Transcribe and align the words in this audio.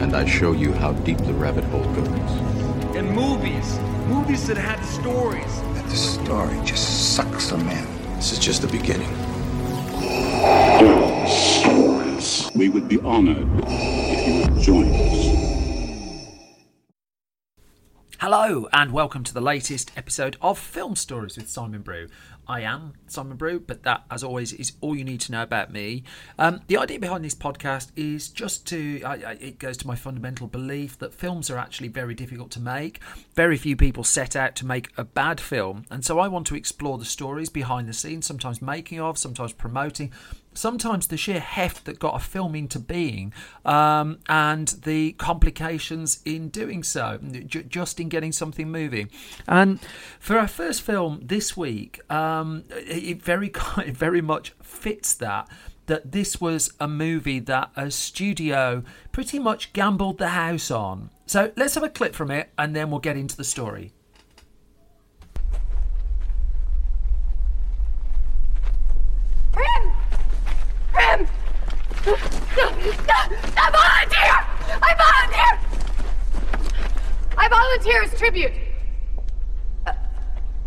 And 0.00 0.14
I 0.14 0.24
show 0.24 0.52
you 0.52 0.72
how 0.72 0.92
deep 0.92 1.18
the 1.18 1.34
rabbit 1.34 1.64
hole 1.64 1.84
goes. 1.94 2.08
And 2.96 3.10
movies. 3.10 3.78
Movies 4.06 4.46
that 4.46 4.56
had 4.56 4.82
stories. 4.84 5.60
that 5.74 5.84
the 5.88 5.96
story 5.96 6.58
just 6.64 7.14
sucks 7.14 7.50
them 7.50 7.68
in. 7.68 7.86
This 8.16 8.32
is 8.32 8.38
just 8.38 8.62
the 8.62 8.68
beginning. 8.68 9.08
We 12.54 12.68
would 12.68 12.88
be 12.88 13.00
honored 13.00 13.48
if 13.66 14.28
you 14.28 14.54
would 14.54 14.62
join 14.62 14.88
us. 14.94 15.44
Hello, 18.20 18.68
and 18.72 18.90
welcome 18.90 19.22
to 19.24 19.34
the 19.34 19.40
latest 19.40 19.92
episode 19.96 20.36
of 20.40 20.58
Film 20.58 20.96
Stories 20.96 21.36
with 21.36 21.48
Simon 21.48 21.82
Brew. 21.82 22.08
I 22.46 22.60
am 22.60 22.94
Simon 23.06 23.36
Brew, 23.36 23.60
but 23.60 23.82
that, 23.84 24.04
as 24.10 24.22
always, 24.22 24.52
is 24.52 24.72
all 24.80 24.96
you 24.96 25.04
need 25.04 25.20
to 25.22 25.32
know 25.32 25.42
about 25.42 25.72
me. 25.72 26.04
Um, 26.38 26.60
the 26.66 26.76
idea 26.76 26.98
behind 26.98 27.24
this 27.24 27.34
podcast 27.34 27.90
is 27.96 28.28
just 28.28 28.66
to, 28.68 29.02
I, 29.02 29.12
I, 29.12 29.32
it 29.40 29.58
goes 29.58 29.76
to 29.78 29.86
my 29.86 29.96
fundamental 29.96 30.46
belief 30.46 30.98
that 30.98 31.14
films 31.14 31.50
are 31.50 31.58
actually 31.58 31.88
very 31.88 32.14
difficult 32.14 32.50
to 32.52 32.60
make. 32.60 33.00
Very 33.34 33.56
few 33.56 33.76
people 33.76 34.04
set 34.04 34.36
out 34.36 34.54
to 34.56 34.66
make 34.66 34.90
a 34.96 35.04
bad 35.04 35.40
film, 35.40 35.84
and 35.90 36.04
so 36.04 36.18
I 36.18 36.28
want 36.28 36.46
to 36.48 36.54
explore 36.54 36.98
the 36.98 37.04
stories 37.04 37.48
behind 37.48 37.88
the 37.88 37.92
scenes, 37.92 38.26
sometimes 38.26 38.60
making 38.60 39.00
of, 39.00 39.16
sometimes 39.16 39.52
promoting, 39.52 40.12
sometimes 40.54 41.08
the 41.08 41.16
sheer 41.16 41.40
heft 41.40 41.84
that 41.84 41.98
got 41.98 42.16
a 42.16 42.18
film 42.24 42.54
into 42.54 42.78
being 42.78 43.32
um, 43.64 44.18
and 44.28 44.68
the 44.68 45.12
complications 45.12 46.20
in 46.24 46.48
doing 46.48 46.82
so, 46.82 47.18
j- 47.46 47.64
just 47.64 48.00
in 48.00 48.08
getting 48.08 48.32
something 48.32 48.70
moving. 48.70 49.10
And 49.46 49.80
for 50.18 50.38
our 50.38 50.48
first 50.48 50.82
film 50.82 51.20
this 51.22 51.56
week, 51.56 52.00
um, 52.10 52.64
it 52.70 53.22
very 53.22 53.52
it 53.78 53.96
very 53.96 54.20
much 54.20 54.54
fits 54.62 55.14
that. 55.14 55.48
That 55.86 56.12
this 56.12 56.40
was 56.40 56.72
a 56.80 56.88
movie 56.88 57.40
that 57.40 57.70
a 57.76 57.90
studio 57.90 58.84
pretty 59.12 59.38
much 59.38 59.74
gambled 59.74 60.16
the 60.16 60.30
house 60.30 60.70
on. 60.70 61.10
So 61.26 61.52
let's 61.56 61.74
have 61.74 61.84
a 61.84 61.90
clip 61.90 62.14
from 62.14 62.30
it 62.30 62.50
and 62.56 62.74
then 62.74 62.90
we'll 62.90 63.00
get 63.00 63.18
into 63.18 63.36
the 63.36 63.44
story. 63.44 63.92
I 72.06 73.70
volunteer! 73.72 74.34
I 74.82 74.94
volunteer! 75.04 75.52
I 77.36 77.48
volunteer 77.48 78.02
as 78.02 78.18
tribute. 78.18 78.52
Uh, 79.86 79.92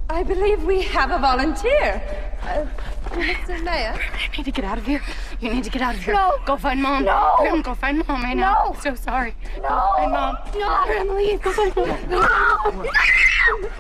I 0.09 0.23
believe 0.23 0.63
we 0.63 0.81
have 0.81 1.11
a 1.11 1.19
volunteer. 1.19 2.01
Uh, 2.41 2.65
Mr. 3.11 3.63
Mayor? 3.63 3.99
You 4.31 4.37
need 4.37 4.45
to 4.45 4.51
get 4.51 4.65
out 4.65 4.77
of 4.77 4.85
here. 4.85 5.01
You 5.39 5.53
need 5.53 5.63
to 5.63 5.69
get 5.69 5.81
out 5.81 5.95
of 5.95 6.03
here. 6.03 6.13
No. 6.13 6.37
Go 6.45 6.57
find 6.57 6.81
mom. 6.81 7.05
No. 7.05 7.61
Go 7.63 7.75
find 7.75 8.05
mom 8.07 8.23
right 8.23 8.35
now. 8.35 8.65
No. 8.65 8.73
I'm 8.73 8.81
so 8.81 8.95
sorry. 8.95 9.35
No. 9.57 9.69
Go 9.69 9.93
find 9.97 10.11
mom. 10.11 10.37
No. 10.55 10.83
Prim, 10.85 11.15
leave. 11.15 11.41
Go 11.41 11.51
find 11.51 11.75
mom. 11.75 11.87
No! 12.09 12.19
No! 12.19 12.89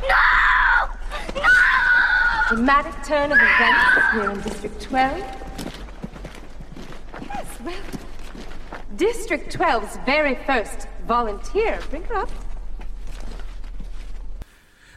No! 0.07 0.47
dramatic 2.47 2.93
turn 3.03 3.31
of 3.31 3.37
events 3.37 4.13
here 4.13 4.31
in 4.31 4.41
District 4.41 4.81
12. 4.81 5.46
District 8.95 9.53
12's 9.55 9.97
very 10.05 10.35
first 10.45 10.87
volunteer. 11.05 11.79
Bring 11.89 12.03
her 12.03 12.15
up. 12.15 12.46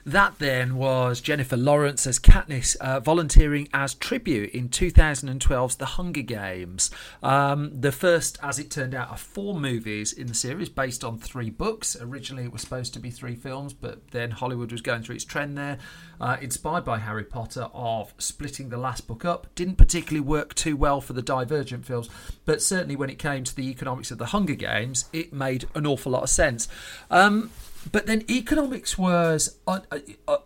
That 0.06 0.38
then 0.38 0.76
was 0.76 1.20
Jennifer 1.20 1.56
Lawrence 1.56 2.06
as 2.06 2.18
Katniss 2.18 2.76
uh, 2.76 3.00
volunteering 3.00 3.68
as 3.74 3.94
tribute 3.94 4.50
in 4.50 4.68
2012's 4.68 5.76
The 5.76 5.86
Hunger 5.86 6.22
Games. 6.22 6.90
Um, 7.22 7.80
the 7.80 7.92
first, 7.92 8.38
as 8.42 8.58
it 8.58 8.70
turned 8.70 8.94
out, 8.94 9.10
of 9.10 9.20
four 9.20 9.54
movies 9.54 10.12
in 10.12 10.26
the 10.26 10.34
series 10.34 10.68
based 10.68 11.04
on 11.04 11.18
three 11.18 11.50
books. 11.50 11.96
Originally, 12.00 12.44
it 12.44 12.52
was 12.52 12.62
supposed 12.62 12.94
to 12.94 13.00
be 13.00 13.10
three 13.10 13.34
films, 13.34 13.74
but 13.74 14.10
then 14.10 14.30
Hollywood 14.30 14.72
was 14.72 14.80
going 14.80 15.02
through 15.02 15.16
its 15.16 15.24
trend 15.24 15.56
there. 15.56 15.78
Uh, 16.20 16.36
inspired 16.42 16.84
by 16.84 16.98
Harry 16.98 17.24
Potter, 17.24 17.68
of 17.72 18.12
splitting 18.18 18.68
the 18.68 18.76
last 18.76 19.06
book 19.06 19.24
up. 19.24 19.46
Didn't 19.54 19.76
particularly 19.76 20.20
work 20.20 20.54
too 20.54 20.76
well 20.76 21.00
for 21.00 21.14
the 21.14 21.22
Divergent 21.22 21.86
films, 21.86 22.10
but 22.44 22.60
certainly 22.60 22.94
when 22.94 23.08
it 23.08 23.18
came 23.18 23.42
to 23.44 23.56
the 23.56 23.70
economics 23.70 24.10
of 24.10 24.18
The 24.18 24.26
Hunger 24.26 24.54
Games, 24.54 25.06
it 25.14 25.32
made 25.32 25.66
an 25.74 25.86
awful 25.86 26.12
lot 26.12 26.22
of 26.22 26.28
sense. 26.28 26.68
Um, 27.10 27.50
but 27.92 28.06
then 28.06 28.24
economics 28.30 28.98
was 28.98 29.58
uh, 29.66 29.80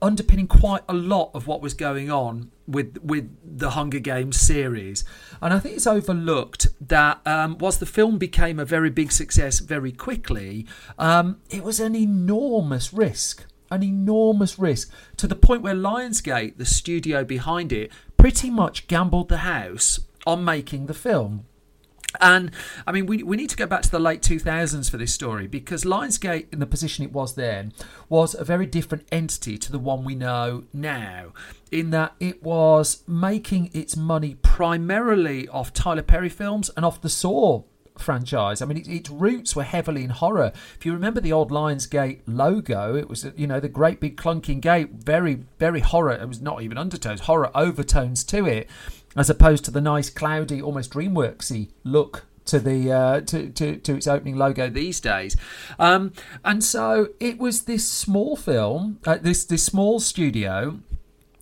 underpinning 0.01 0.47
quite 0.47 0.83
a 0.89 0.95
lot 0.95 1.31
of 1.35 1.47
what 1.47 1.61
was 1.61 1.75
going 1.75 2.11
on 2.11 2.51
with 2.67 2.99
with 3.03 3.31
the 3.45 3.71
Hunger 3.71 3.99
Games 3.99 4.39
series, 4.39 5.05
and 5.43 5.53
I 5.53 5.59
think 5.59 5.77
it's 5.77 5.87
overlooked 5.87 6.69
that 6.81 7.21
um, 7.27 7.59
whilst 7.59 7.81
the 7.81 7.87
film 7.87 8.19
became 8.19 8.59
a 8.59 8.65
very 8.65 8.91
big 8.91 9.13
success 9.13 9.59
very 9.59 9.93
quickly, 9.93 10.67
um, 10.99 11.41
it 11.51 11.63
was 11.63 11.81
an 11.81 11.95
enormous 11.95 12.93
risk, 12.93 13.45
an 13.71 13.83
enormous 13.83 14.59
risk 14.59 14.91
to 15.17 15.27
the 15.27 15.37
point 15.37 15.63
where 15.63 15.75
Lionsgate, 15.75 16.57
the 16.57 16.65
studio 16.65 17.25
behind 17.25 17.73
it, 17.73 17.91
pretty 18.17 18.51
much 18.51 18.87
gambled 18.87 19.29
the 19.29 19.39
house 19.39 20.01
on 20.27 20.45
making 20.45 20.87
the 20.87 20.95
film. 20.95 21.47
And 22.21 22.51
I 22.87 22.93
mean, 22.93 23.07
we, 23.07 23.23
we 23.23 23.37
need 23.37 23.51
to 23.51 23.57
go 23.57 23.67
back 23.67 23.83
to 23.83 23.91
the 23.91 23.99
late 23.99 24.23
2000s 24.23 24.91
for 24.91 24.97
this 24.97 25.13
story 25.13 25.47
because 25.47 25.85
Lionsgate, 25.85 26.53
in 26.53 26.61
the 26.61 26.67
position 26.67 27.05
it 27.05 27.13
was 27.13 27.35
then, 27.35 27.73
was 28.09 28.35
a 28.35 28.45
very 28.45 28.67
different 28.67 29.07
entity 29.11 29.59
to 29.59 29.73
the 29.73 29.79
one 29.79 30.05
we 30.05 30.15
know 30.15 30.65
now, 30.73 31.33
in 31.71 31.91
that 31.91 32.15
it 32.21 32.43
was 32.43 33.03
making 33.07 33.71
its 33.73 33.97
money 33.97 34.37
primarily 34.43 35.49
off 35.49 35.73
Tyler 35.73 36.03
Perry 36.03 36.29
films 36.29 36.71
and 36.77 36.85
off 36.85 37.01
the 37.01 37.09
Saw 37.09 37.63
franchise. 37.99 38.61
I 38.61 38.67
mean, 38.67 38.79
it, 38.79 38.89
its 38.89 39.11
roots 39.11 39.55
were 39.55 39.63
heavily 39.63 40.05
in 40.05 40.11
horror. 40.11 40.53
If 40.77 40.85
you 40.85 40.93
remember 40.93 41.21
the 41.21 41.33
old 41.33 41.51
Lionsgate 41.51 42.21
logo, 42.27 42.97
it 42.97 43.09
was 43.09 43.27
you 43.37 43.47
know 43.47 43.61
the 43.61 43.69
great 43.69 44.01
big 44.01 44.17
clunking 44.17 44.61
gate, 44.61 44.91
very 44.93 45.45
very 45.59 45.81
horror. 45.81 46.13
It 46.13 46.29
was 46.29 46.41
not 46.41 46.63
even 46.63 46.79
undertones, 46.79 47.21
horror 47.21 47.51
overtones 47.55 48.25
to 48.25 48.47
it, 48.47 48.69
as 49.17 49.31
opposed 49.31 49.65
to 49.65 49.71
the 49.71 49.81
nice 49.81 50.11
cloudy, 50.11 50.61
almost 50.61 50.93
DreamWorksy 50.93 51.71
look 51.85 52.27
to 52.47 52.59
the 52.59 52.93
uh, 52.93 53.21
to, 53.23 53.49
to 53.51 53.77
to 53.77 53.97
its 53.97 54.07
opening 54.07 54.37
logo 54.37 54.69
these 54.69 55.01
days. 55.01 55.37
Um, 55.79 56.13
and 56.45 56.63
so 56.63 57.09
it 57.21 57.39
was 57.39 57.63
this 57.63 57.89
small 57.89 58.37
film, 58.37 58.99
uh, 59.07 59.19
this 59.19 59.45
this 59.45 59.65
small 59.65 60.01
studio 60.01 60.81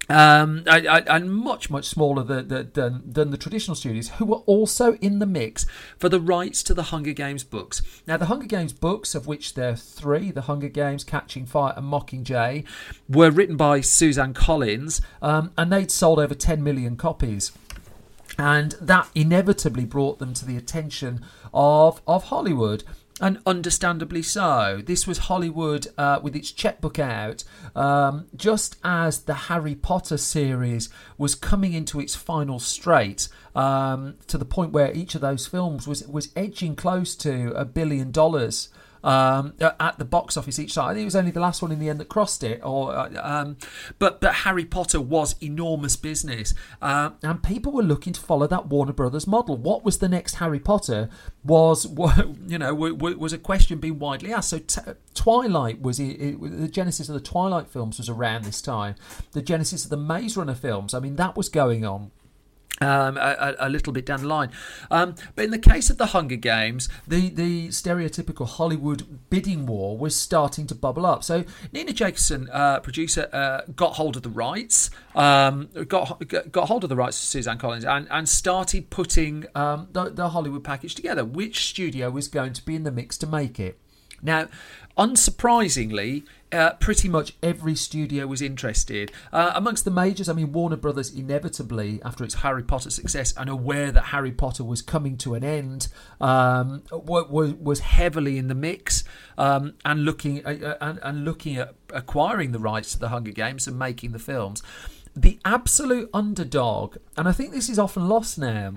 um, 0.08 0.64
and 0.66 1.32
much 1.32 1.70
much 1.70 1.86
smaller 1.86 2.22
than, 2.22 2.48
than 2.72 3.02
than 3.04 3.30
the 3.30 3.36
traditional 3.36 3.74
studios, 3.74 4.08
who 4.10 4.26
were 4.26 4.42
also 4.46 4.94
in 4.94 5.18
the 5.18 5.26
mix 5.26 5.66
for 5.98 6.08
the 6.08 6.20
rights 6.20 6.62
to 6.64 6.74
the 6.74 6.84
Hunger 6.84 7.12
Games 7.12 7.44
books. 7.44 7.82
Now, 8.06 8.16
the 8.16 8.26
Hunger 8.26 8.46
Games 8.46 8.72
books, 8.72 9.14
of 9.14 9.26
which 9.26 9.54
there 9.54 9.70
are 9.70 9.76
three, 9.76 10.30
the 10.30 10.42
Hunger 10.42 10.68
Games, 10.68 11.04
Catching 11.04 11.46
Fire, 11.46 11.74
and 11.76 11.86
Mockingjay, 11.86 12.64
were 13.08 13.30
written 13.30 13.56
by 13.56 13.80
Suzanne 13.80 14.34
Collins, 14.34 15.00
um, 15.20 15.52
and 15.56 15.72
they'd 15.72 15.90
sold 15.90 16.18
over 16.18 16.34
10 16.34 16.62
million 16.62 16.96
copies 16.96 17.52
and 18.38 18.72
that 18.80 19.08
inevitably 19.14 19.84
brought 19.84 20.18
them 20.18 20.34
to 20.34 20.44
the 20.44 20.56
attention 20.56 21.24
of 21.52 22.00
of 22.06 22.24
Hollywood. 22.24 22.84
And 23.22 23.38
understandably 23.46 24.20
so. 24.22 24.82
This 24.84 25.06
was 25.06 25.18
Hollywood 25.18 25.86
uh, 25.96 26.18
with 26.20 26.34
its 26.34 26.50
checkbook 26.50 26.98
out, 26.98 27.44
um, 27.76 28.26
just 28.34 28.76
as 28.82 29.20
the 29.20 29.34
Harry 29.34 29.76
Potter 29.76 30.16
series 30.16 30.88
was 31.16 31.36
coming 31.36 31.72
into 31.72 32.00
its 32.00 32.16
final 32.16 32.58
straight, 32.58 33.28
um, 33.54 34.14
to 34.26 34.36
the 34.36 34.44
point 34.44 34.72
where 34.72 34.92
each 34.92 35.14
of 35.14 35.20
those 35.20 35.46
films 35.46 35.86
was 35.86 36.04
was 36.08 36.32
edging 36.34 36.74
close 36.74 37.14
to 37.14 37.52
a 37.52 37.64
billion 37.64 38.10
dollars 38.10 38.70
um, 39.04 39.54
at 39.60 39.98
the 39.98 40.04
box 40.04 40.36
office 40.36 40.58
each 40.58 40.74
time. 40.74 40.90
I 40.90 40.94
think 40.94 41.02
it 41.02 41.06
was 41.06 41.16
only 41.16 41.30
the 41.30 41.40
last 41.40 41.62
one 41.62 41.72
in 41.72 41.78
the 41.78 41.88
end 41.88 42.00
that 42.00 42.08
crossed 42.08 42.44
it. 42.44 42.60
Or, 42.62 42.94
uh, 42.94 43.10
um, 43.22 43.56
but 43.98 44.20
but 44.20 44.34
Harry 44.34 44.64
Potter 44.64 45.00
was 45.00 45.34
enormous 45.40 45.96
business, 45.96 46.54
uh, 46.80 47.10
and 47.22 47.42
people 47.42 47.72
were 47.72 47.82
looking 47.82 48.12
to 48.12 48.20
follow 48.20 48.46
that 48.46 48.66
Warner 48.66 48.92
Brothers 48.92 49.26
model. 49.26 49.56
What 49.56 49.84
was 49.84 49.98
the 49.98 50.08
next 50.08 50.36
Harry 50.36 50.60
Potter? 50.60 51.08
Was 51.44 51.86
you 52.46 52.58
know 52.58 52.74
was 52.74 53.32
a 53.32 53.38
question 53.38 53.78
being 53.78 53.98
widely 53.98 54.32
asked. 54.32 54.50
So 54.50 54.58
t- 54.58 54.80
Twilight 55.14 55.80
was 55.80 55.98
it, 55.98 56.12
it, 56.20 56.60
the 56.60 56.68
genesis 56.68 57.08
of 57.08 57.14
the 57.14 57.20
Twilight 57.20 57.68
films 57.68 57.98
was 57.98 58.08
around 58.08 58.44
this 58.44 58.62
time. 58.62 58.94
The 59.32 59.42
genesis 59.42 59.84
of 59.84 59.90
the 59.90 59.96
Maze 59.96 60.36
Runner 60.36 60.54
films. 60.54 60.94
I 60.94 61.00
mean 61.00 61.16
that 61.16 61.36
was 61.36 61.48
going 61.48 61.84
on 61.84 62.10
um, 62.80 63.16
a, 63.16 63.54
a, 63.58 63.68
little 63.68 63.92
bit 63.92 64.06
down 64.06 64.22
the 64.22 64.28
line. 64.28 64.50
Um, 64.90 65.14
but 65.34 65.44
in 65.44 65.50
the 65.50 65.58
case 65.58 65.90
of 65.90 65.98
the 65.98 66.06
Hunger 66.06 66.36
Games, 66.36 66.88
the, 67.06 67.28
the 67.28 67.68
stereotypical 67.68 68.48
Hollywood 68.48 69.28
bidding 69.30 69.66
war 69.66 69.96
was 69.96 70.16
starting 70.16 70.66
to 70.68 70.74
bubble 70.74 71.06
up. 71.06 71.22
So 71.22 71.44
Nina 71.72 71.92
Jacobson, 71.92 72.48
uh, 72.52 72.80
producer, 72.80 73.28
uh, 73.32 73.62
got 73.76 73.94
hold 73.94 74.16
of 74.16 74.22
the 74.22 74.30
rights, 74.30 74.90
um, 75.14 75.68
got 75.88 76.22
got 76.50 76.68
hold 76.68 76.84
of 76.84 76.90
the 76.90 76.96
rights 76.96 77.20
to 77.20 77.26
Suzanne 77.26 77.58
Collins, 77.58 77.84
and, 77.84 78.06
and 78.10 78.28
started 78.28 78.90
putting 78.90 79.46
um, 79.54 79.88
the, 79.92 80.10
the 80.10 80.30
Hollywood 80.30 80.64
package 80.64 80.94
together. 80.94 81.24
Which 81.24 81.68
studio 81.68 82.10
was 82.10 82.28
going 82.28 82.52
to 82.54 82.64
be 82.64 82.74
in 82.74 82.84
the 82.84 82.92
mix 82.92 83.18
to 83.18 83.26
make 83.26 83.60
it? 83.60 83.81
Now, 84.22 84.48
unsurprisingly, 84.96 86.24
uh, 86.52 86.74
pretty 86.74 87.08
much 87.08 87.34
every 87.42 87.74
studio 87.74 88.26
was 88.26 88.42
interested. 88.42 89.10
Uh, 89.32 89.52
amongst 89.54 89.84
the 89.84 89.90
majors, 89.90 90.28
I 90.28 90.34
mean, 90.34 90.52
Warner 90.52 90.76
Brothers 90.76 91.10
inevitably, 91.12 92.00
after 92.04 92.24
its 92.24 92.34
Harry 92.34 92.62
Potter 92.62 92.90
success 92.90 93.32
and 93.36 93.48
aware 93.48 93.90
that 93.90 94.06
Harry 94.06 94.32
Potter 94.32 94.62
was 94.62 94.82
coming 94.82 95.16
to 95.18 95.34
an 95.34 95.42
end, 95.42 95.88
um, 96.20 96.82
was, 96.92 97.54
was 97.54 97.80
heavily 97.80 98.38
in 98.38 98.48
the 98.48 98.54
mix 98.54 99.02
um, 99.38 99.74
and 99.84 100.04
looking 100.04 100.44
uh, 100.44 100.50
uh, 100.50 100.76
and, 100.80 101.00
and 101.02 101.24
looking 101.24 101.56
at 101.56 101.74
acquiring 101.92 102.52
the 102.52 102.58
rights 102.58 102.92
to 102.92 102.98
the 102.98 103.08
Hunger 103.08 103.32
Games 103.32 103.66
and 103.66 103.78
making 103.78 104.12
the 104.12 104.18
films. 104.18 104.62
The 105.16 105.38
absolute 105.44 106.08
underdog, 106.14 106.96
and 107.16 107.28
I 107.28 107.32
think 107.32 107.52
this 107.52 107.68
is 107.68 107.78
often 107.78 108.08
lost 108.08 108.38
now 108.38 108.76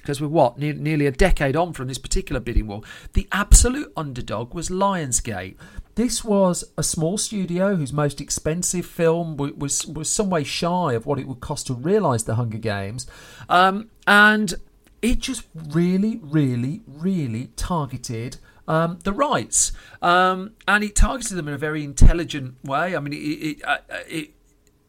because 0.00 0.20
we're 0.20 0.28
what 0.28 0.58
ne- 0.58 0.72
nearly 0.72 1.06
a 1.06 1.10
decade 1.12 1.56
on 1.56 1.72
from 1.72 1.88
this 1.88 1.98
particular 1.98 2.40
bidding 2.40 2.66
war. 2.66 2.82
The 3.12 3.28
absolute 3.32 3.92
underdog 3.96 4.54
was 4.54 4.68
Lionsgate. 4.68 5.56
This 5.94 6.24
was 6.24 6.64
a 6.78 6.82
small 6.82 7.18
studio 7.18 7.76
whose 7.76 7.92
most 7.92 8.20
expensive 8.20 8.86
film 8.86 9.36
was 9.36 9.86
was 9.86 10.08
some 10.08 10.30
way 10.30 10.44
shy 10.44 10.94
of 10.94 11.06
what 11.06 11.18
it 11.18 11.26
would 11.26 11.40
cost 11.40 11.66
to 11.66 11.74
realise 11.74 12.22
the 12.22 12.36
Hunger 12.36 12.58
Games, 12.58 13.06
um, 13.48 13.90
and 14.06 14.54
it 15.02 15.18
just 15.18 15.44
really, 15.54 16.20
really, 16.22 16.82
really 16.86 17.48
targeted. 17.56 18.38
Um, 18.68 19.00
the 19.02 19.12
rights, 19.12 19.72
um, 20.00 20.52
and 20.68 20.84
it 20.84 20.94
targeted 20.94 21.36
them 21.36 21.48
in 21.48 21.54
a 21.54 21.58
very 21.58 21.82
intelligent 21.82 22.54
way. 22.62 22.94
I 22.94 23.00
mean, 23.00 23.12
it, 23.12 23.16
it, 23.16 23.64
uh, 23.64 23.78
it 24.06 24.30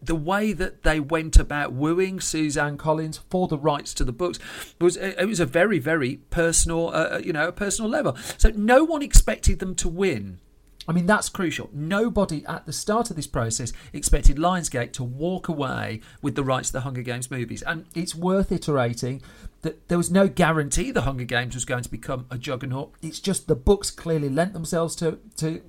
the 0.01 0.15
way 0.15 0.53
that 0.53 0.83
they 0.83 0.99
went 0.99 1.37
about 1.37 1.73
wooing 1.73 2.19
Suzanne 2.19 2.77
Collins 2.77 3.19
for 3.29 3.47
the 3.47 3.57
rights 3.57 3.93
to 3.95 4.03
the 4.03 4.11
books 4.11 4.39
was 4.79 4.97
it 4.97 5.27
was 5.27 5.39
a 5.39 5.45
very 5.45 5.79
very 5.79 6.17
personal 6.29 6.89
uh, 6.89 6.91
uh, 6.91 7.21
you 7.23 7.33
know 7.33 7.47
a 7.47 7.51
personal 7.51 7.89
level 7.89 8.15
so 8.37 8.49
no 8.55 8.83
one 8.83 9.01
expected 9.01 9.59
them 9.59 9.75
to 9.75 9.87
win 9.87 10.39
I 10.87 10.93
mean, 10.93 11.05
that's 11.05 11.29
crucial. 11.29 11.69
Nobody 11.71 12.43
at 12.47 12.65
the 12.65 12.73
start 12.73 13.11
of 13.11 13.15
this 13.15 13.27
process 13.27 13.71
expected 13.93 14.37
Lionsgate 14.37 14.93
to 14.93 15.03
walk 15.03 15.47
away 15.47 16.01
with 16.21 16.35
the 16.35 16.43
rights 16.43 16.69
to 16.69 16.73
the 16.73 16.81
Hunger 16.81 17.03
Games 17.03 17.29
movies. 17.29 17.61
And 17.61 17.85
it's 17.93 18.15
worth 18.15 18.51
iterating 18.51 19.21
that 19.61 19.87
there 19.89 19.97
was 19.97 20.09
no 20.09 20.27
guarantee 20.27 20.89
the 20.89 21.03
Hunger 21.03 21.23
Games 21.23 21.53
was 21.53 21.65
going 21.65 21.83
to 21.83 21.91
become 21.91 22.25
a 22.31 22.37
juggernaut. 22.37 22.93
It's 23.01 23.19
just 23.19 23.47
the 23.47 23.55
books 23.55 23.91
clearly 23.91 24.27
lent 24.27 24.53
themselves 24.53 24.95
to, 24.97 25.19
to 25.37 25.61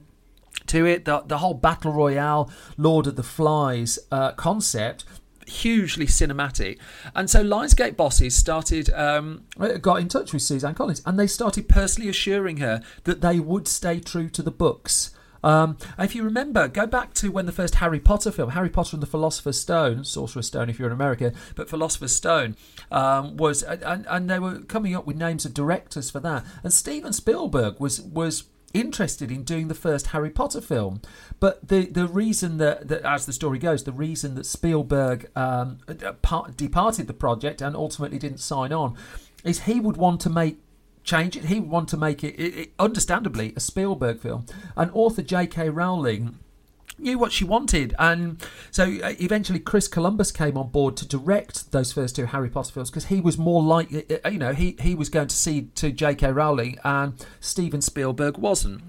to 0.67 0.87
it. 0.87 1.05
The, 1.05 1.23
the 1.27 1.39
whole 1.39 1.55
battle 1.55 1.93
royale, 1.93 2.51
Lord 2.77 3.07
of 3.07 3.17
the 3.17 3.23
Flies 3.23 3.99
uh, 4.11 4.33
concept 4.33 5.05
hugely 5.47 6.07
cinematic. 6.07 6.79
And 7.15 7.29
so 7.29 7.45
Lionsgate 7.45 7.97
bosses 7.97 8.35
started 8.35 8.91
um, 8.95 9.45
got 9.81 10.01
in 10.01 10.09
touch 10.09 10.33
with 10.33 10.43
Suzanne 10.43 10.75
Collins 10.75 11.03
and 11.05 11.19
they 11.19 11.27
started 11.27 11.69
personally 11.69 12.09
assuring 12.09 12.59
her 12.59 12.83
that 13.05 13.21
they 13.21 13.41
would 13.41 13.69
stay 13.69 14.01
true 14.01 14.29
to 14.31 14.43
the 14.43 14.51
books. 14.51 15.11
Um, 15.45 15.77
if 15.99 16.15
you 16.15 16.23
remember, 16.23 16.69
go 16.69 16.87
back 16.87 17.15
to 17.15 17.33
when 17.33 17.47
the 17.47 17.53
first 17.53 17.77
Harry 17.77 17.99
Potter 17.99 18.31
film, 18.31 18.51
Harry 18.51 18.71
Potter 18.71 18.95
and 18.95 19.03
the 19.03 19.09
Philosopher's 19.09 19.61
Stone, 19.61 20.05
Sorcerer's 20.05 20.47
Stone 20.47 20.71
if 20.71 20.79
you're 20.79 20.89
in 20.89 20.93
America, 20.93 21.33
but 21.57 21.69
Philosopher's 21.69 22.15
Stone 22.15 22.57
um, 22.93 23.37
was, 23.37 23.65
and, 23.65 24.07
and 24.09 24.31
they 24.31 24.39
were 24.39 24.61
coming 24.61 24.95
up 24.95 25.05
with 25.05 25.17
names 25.17 25.45
of 25.45 25.53
directors 25.53 26.11
for 26.11 26.21
that. 26.21 26.45
And 26.63 26.73
Steven 26.73 27.13
Spielberg 27.13 27.81
was 27.81 28.01
was 28.01 28.45
interested 28.75 29.31
in 29.31 29.45
doing 29.45 29.69
the 29.69 29.75
first 29.75 30.09
Harry 30.09 30.31
Potter 30.31 30.61
film. 30.61 31.01
But 31.41 31.67
the, 31.67 31.87
the 31.87 32.07
reason 32.07 32.59
that, 32.59 32.89
that, 32.89 33.03
as 33.05 33.27
the 33.27 33.33
story 33.33 33.59
goes, 33.59 33.85
the 33.85 33.93
reason 33.93 34.35
that 34.37 34.47
Spielberg 34.47 35.31
um, 35.37 35.79
departed 36.57 37.07
the 37.07 37.15
project 37.15 37.61
and 37.61 37.77
ultimately 37.77 38.19
didn't 38.19 38.39
sign 38.39 38.73
on 38.73 38.97
is 39.45 39.63
he 39.63 39.81
would 39.81 39.97
want 39.97 40.21
to 40.23 40.31
make 40.31 40.59
change 41.05 41.37
it. 41.37 41.47
He 41.47 41.61
would 41.61 41.71
want 41.71 41.89
to 41.91 41.97
make 41.97 42.23
it, 42.23 42.35
it, 42.35 42.57
it 42.57 42.73
understandably, 42.79 43.53
a 43.57 43.61
Spielberg 43.61 44.21
film. 44.21 44.47
And 44.77 44.91
author 44.95 45.23
J.K. 45.23 45.69
Rowling 45.71 46.39
knew 47.03 47.19
what 47.19 47.33
she 47.33 47.45
wanted. 47.45 47.95
And 47.99 48.43
so 48.71 48.85
uh, 48.85 49.15
eventually 49.21 49.59
Chris 49.59 49.89
Columbus 49.89 50.33
came 50.33 50.57
on 50.57 50.69
board 50.69 50.97
to 50.99 51.07
direct 51.07 51.73
those 51.73 51.93
first 51.93 52.17
two 52.17 52.27
Harry 52.27 52.49
Potter 52.49 52.73
films 52.73 52.91
because 52.91 53.07
he 53.07 53.21
was 53.21 53.37
more 53.37 53.63
like, 53.63 53.93
uh, 53.93 54.17
uh, 54.25 54.29
you 54.29 54.39
know, 54.39 54.53
he, 54.53 54.77
he 54.81 54.95
was 54.95 55.09
going 55.09 55.29
to 55.29 55.37
see 55.37 55.69
to 55.75 55.91
J.K. 55.91 56.33
Rowling 56.33 56.79
and 56.85 57.15
Steven 57.41 57.83
Spielberg 57.83 58.39
wasn't. 58.39 58.83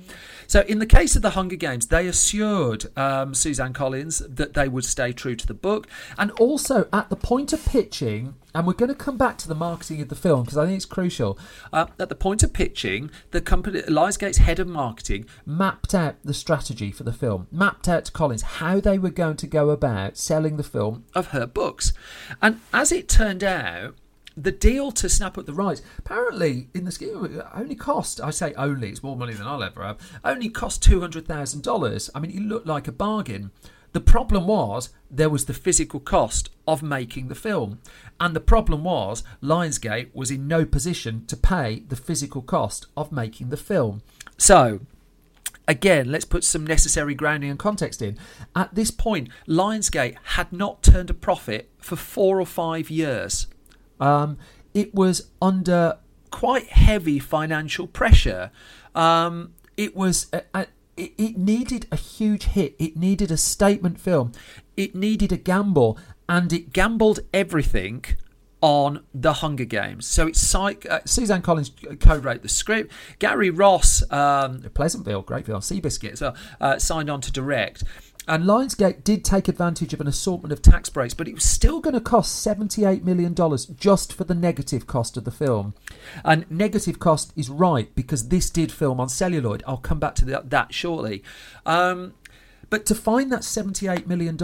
So, 0.47 0.61
in 0.61 0.79
the 0.79 0.85
case 0.85 1.15
of 1.15 1.21
the 1.21 1.31
Hunger 1.31 1.55
Games, 1.55 1.87
they 1.87 2.07
assured 2.07 2.95
um, 2.97 3.33
Suzanne 3.33 3.73
Collins 3.73 4.19
that 4.27 4.53
they 4.53 4.67
would 4.67 4.85
stay 4.85 5.11
true 5.11 5.35
to 5.35 5.47
the 5.47 5.53
book. 5.53 5.87
And 6.17 6.31
also, 6.31 6.87
at 6.93 7.09
the 7.09 7.15
point 7.15 7.53
of 7.53 7.63
pitching, 7.65 8.35
and 8.55 8.67
we're 8.67 8.73
going 8.73 8.89
to 8.89 8.95
come 8.95 9.17
back 9.17 9.37
to 9.39 9.47
the 9.47 9.55
marketing 9.55 10.01
of 10.01 10.09
the 10.09 10.15
film 10.15 10.43
because 10.43 10.57
I 10.57 10.65
think 10.65 10.77
it's 10.77 10.85
crucial. 10.85 11.37
Uh, 11.71 11.87
at 11.99 12.09
the 12.09 12.15
point 12.15 12.43
of 12.43 12.53
pitching, 12.53 13.09
the 13.31 13.41
company, 13.41 13.81
Lionsgate's 13.81 14.37
head 14.37 14.59
of 14.59 14.67
marketing, 14.67 15.25
mapped 15.45 15.95
out 15.95 16.15
the 16.23 16.33
strategy 16.33 16.91
for 16.91 17.03
the 17.03 17.13
film, 17.13 17.47
mapped 17.51 17.87
out 17.87 18.05
to 18.05 18.11
Collins 18.11 18.43
how 18.43 18.79
they 18.79 18.99
were 18.99 19.09
going 19.09 19.37
to 19.37 19.47
go 19.47 19.69
about 19.69 20.17
selling 20.17 20.57
the 20.57 20.63
film 20.63 21.05
of 21.15 21.27
her 21.27 21.47
books. 21.47 21.93
And 22.41 22.59
as 22.73 22.91
it 22.91 23.09
turned 23.09 23.43
out, 23.43 23.95
the 24.35 24.51
deal 24.51 24.91
to 24.91 25.07
snap 25.07 25.37
up 25.37 25.45
the 25.45 25.53
rights 25.53 25.81
apparently 25.97 26.69
in 26.73 26.85
the 26.85 26.91
scheme 26.91 27.41
only 27.53 27.75
cost 27.75 28.19
i 28.21 28.29
say 28.29 28.53
only 28.55 28.89
it's 28.89 29.03
more 29.03 29.15
money 29.15 29.33
than 29.33 29.47
i'll 29.47 29.63
ever 29.63 29.83
have 29.83 29.97
only 30.23 30.49
cost 30.49 30.83
$200000 30.83 32.09
i 32.15 32.19
mean 32.19 32.31
it 32.31 32.41
looked 32.41 32.67
like 32.67 32.87
a 32.87 32.91
bargain 32.91 33.51
the 33.91 34.01
problem 34.01 34.47
was 34.47 34.89
there 35.11 35.29
was 35.29 35.45
the 35.45 35.53
physical 35.53 35.99
cost 35.99 36.49
of 36.67 36.81
making 36.81 37.27
the 37.27 37.35
film 37.35 37.79
and 38.19 38.35
the 38.35 38.39
problem 38.39 38.83
was 38.83 39.23
lionsgate 39.41 40.09
was 40.13 40.31
in 40.31 40.47
no 40.47 40.65
position 40.65 41.25
to 41.25 41.37
pay 41.37 41.83
the 41.87 41.95
physical 41.95 42.41
cost 42.41 42.87
of 42.97 43.11
making 43.11 43.49
the 43.49 43.57
film 43.57 44.01
so 44.37 44.79
Again, 45.65 46.11
let's 46.11 46.25
put 46.25 46.43
some 46.43 46.67
necessary 46.67 47.15
grounding 47.15 47.49
and 47.49 47.57
context 47.57 48.01
in. 48.01 48.17
At 48.53 48.75
this 48.75 48.91
point, 48.91 49.29
Lionsgate 49.47 50.17
had 50.23 50.51
not 50.51 50.83
turned 50.83 51.09
a 51.09 51.13
profit 51.13 51.71
for 51.77 51.95
four 51.95 52.41
or 52.41 52.45
five 52.45 52.89
years. 52.89 53.47
Um, 53.99 54.37
it 54.73 54.93
was 54.93 55.29
under 55.41 55.97
quite 56.31 56.67
heavy 56.67 57.19
financial 57.19 57.87
pressure. 57.87 58.51
Um, 58.95 59.53
it 59.77 59.95
was 59.95 60.27
a, 60.33 60.41
a, 60.53 60.67
it, 60.97 61.13
it 61.17 61.37
needed 61.37 61.87
a 61.91 61.95
huge 61.95 62.45
hit. 62.45 62.75
It 62.79 62.97
needed 62.97 63.31
a 63.31 63.37
statement 63.37 63.99
film. 63.99 64.31
It 64.75 64.95
needed 64.95 65.31
a 65.31 65.37
gamble, 65.37 65.97
and 66.27 66.51
it 66.51 66.73
gambled 66.73 67.19
everything 67.33 68.05
on 68.61 69.03
the 69.13 69.33
Hunger 69.33 69.65
Games. 69.65 70.07
So 70.07 70.27
it's 70.27 70.39
psych- 70.39 70.89
uh, 70.89 71.01
Suzanne 71.05 71.41
Collins 71.41 71.71
co-wrote 71.99 72.43
the 72.43 72.49
script. 72.49 72.93
Gary 73.19 73.49
Ross, 73.49 74.09
um, 74.09 74.61
Pleasantville, 74.73 75.21
great 75.21 75.45
film, 75.45 75.59
Seabiscuit, 75.59 76.17
so, 76.17 76.33
uh, 76.61 76.79
signed 76.79 77.09
on 77.09 77.19
to 77.21 77.31
direct. 77.31 77.83
And 78.27 78.45
Lionsgate 78.45 79.03
did 79.03 79.25
take 79.25 79.47
advantage 79.47 79.93
of 79.93 79.99
an 79.99 80.07
assortment 80.07 80.53
of 80.53 80.61
tax 80.61 80.89
breaks, 80.89 81.13
but 81.13 81.27
it 81.27 81.33
was 81.33 81.43
still 81.43 81.81
going 81.81 81.93
to 81.93 81.99
cost 81.99 82.45
$78 82.45 83.03
million 83.03 83.35
just 83.75 84.13
for 84.13 84.23
the 84.23 84.33
negative 84.33 84.87
cost 84.87 85.17
of 85.17 85.25
the 85.25 85.31
film. 85.31 85.73
And 86.23 86.49
negative 86.49 86.99
cost 86.99 87.33
is 87.35 87.49
right 87.49 87.93
because 87.95 88.29
this 88.29 88.49
did 88.49 88.71
film 88.71 88.99
on 88.99 89.09
celluloid. 89.09 89.63
I'll 89.67 89.77
come 89.77 89.99
back 89.99 90.15
to 90.15 90.25
that, 90.25 90.73
shortly. 90.73 91.21
Um, 91.65 92.13
but 92.73 92.87
to 92.87 92.95
find 92.95 93.31
that 93.31 93.41
$78 93.41 94.07
million, 94.07 94.35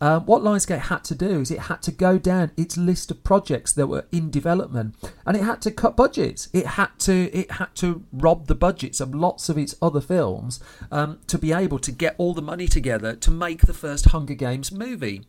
um, 0.00 0.26
what 0.26 0.42
Lionsgate 0.42 0.80
had 0.80 1.04
to 1.04 1.14
do 1.14 1.42
is 1.42 1.52
it 1.52 1.60
had 1.60 1.80
to 1.82 1.92
go 1.92 2.18
down 2.18 2.50
its 2.56 2.76
list 2.76 3.12
of 3.12 3.22
projects 3.22 3.72
that 3.74 3.86
were 3.86 4.04
in 4.10 4.32
development 4.32 4.96
and 5.24 5.36
it 5.36 5.44
had 5.44 5.62
to 5.62 5.70
cut 5.70 5.94
budgets. 5.94 6.48
It 6.52 6.66
had 6.66 6.88
to 6.98 7.30
it 7.32 7.52
had 7.52 7.72
to 7.76 8.04
rob 8.12 8.48
the 8.48 8.56
budgets 8.56 9.00
of 9.00 9.14
lots 9.14 9.48
of 9.48 9.56
its 9.56 9.76
other 9.80 10.00
films 10.00 10.58
um, 10.90 11.20
to 11.28 11.38
be 11.38 11.52
able 11.52 11.78
to 11.78 11.92
get 11.92 12.16
all 12.18 12.34
the 12.34 12.42
money 12.42 12.66
together 12.66 13.14
to 13.14 13.30
make 13.30 13.60
the 13.60 13.72
first 13.72 14.06
Hunger 14.06 14.34
Games 14.34 14.72
movie. 14.72 15.28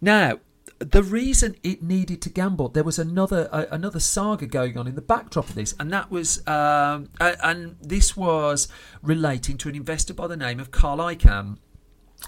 Now, 0.00 0.40
the 0.80 1.02
reason 1.02 1.56
it 1.62 1.82
needed 1.82 2.22
to 2.22 2.30
gamble, 2.30 2.70
there 2.70 2.82
was 2.82 2.98
another 2.98 3.48
uh, 3.52 3.66
another 3.70 4.00
saga 4.00 4.46
going 4.46 4.78
on 4.78 4.86
in 4.86 4.94
the 4.94 5.02
backdrop 5.02 5.50
of 5.50 5.54
this, 5.54 5.74
and 5.78 5.92
that 5.92 6.10
was 6.10 6.46
um, 6.48 7.10
and 7.20 7.76
this 7.82 8.16
was 8.16 8.66
relating 9.02 9.58
to 9.58 9.68
an 9.68 9.76
investor 9.76 10.14
by 10.14 10.26
the 10.26 10.38
name 10.38 10.58
of 10.58 10.70
Carl 10.70 10.98
Icahn. 10.98 11.58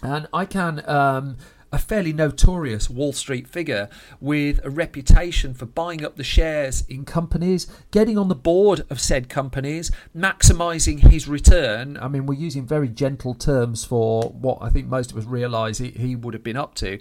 And 0.02 0.26
Icahn 0.32 0.86
um, 0.86 1.38
a 1.72 1.78
fairly 1.78 2.12
notorious 2.12 2.90
Wall 2.90 3.12
Street 3.12 3.48
figure 3.48 3.88
with 4.20 4.60
a 4.64 4.70
reputation 4.70 5.54
for 5.54 5.66
buying 5.66 6.04
up 6.04 6.16
the 6.16 6.24
shares 6.24 6.84
in 6.88 7.04
companies, 7.04 7.66
getting 7.90 8.18
on 8.18 8.28
the 8.28 8.34
board 8.34 8.84
of 8.90 9.00
said 9.00 9.28
companies, 9.28 9.90
maximising 10.14 11.00
his 11.00 11.26
return. 11.26 11.96
I 11.96 12.08
mean, 12.08 12.26
we're 12.26 12.34
using 12.34 12.66
very 12.66 12.88
gentle 12.88 13.34
terms 13.34 13.84
for 13.84 14.24
what 14.30 14.58
I 14.60 14.68
think 14.68 14.86
most 14.86 15.12
of 15.12 15.18
us 15.18 15.24
realise 15.24 15.78
he, 15.78 15.90
he 15.90 16.14
would 16.14 16.34
have 16.34 16.44
been 16.44 16.56
up 16.56 16.74
to. 16.76 16.98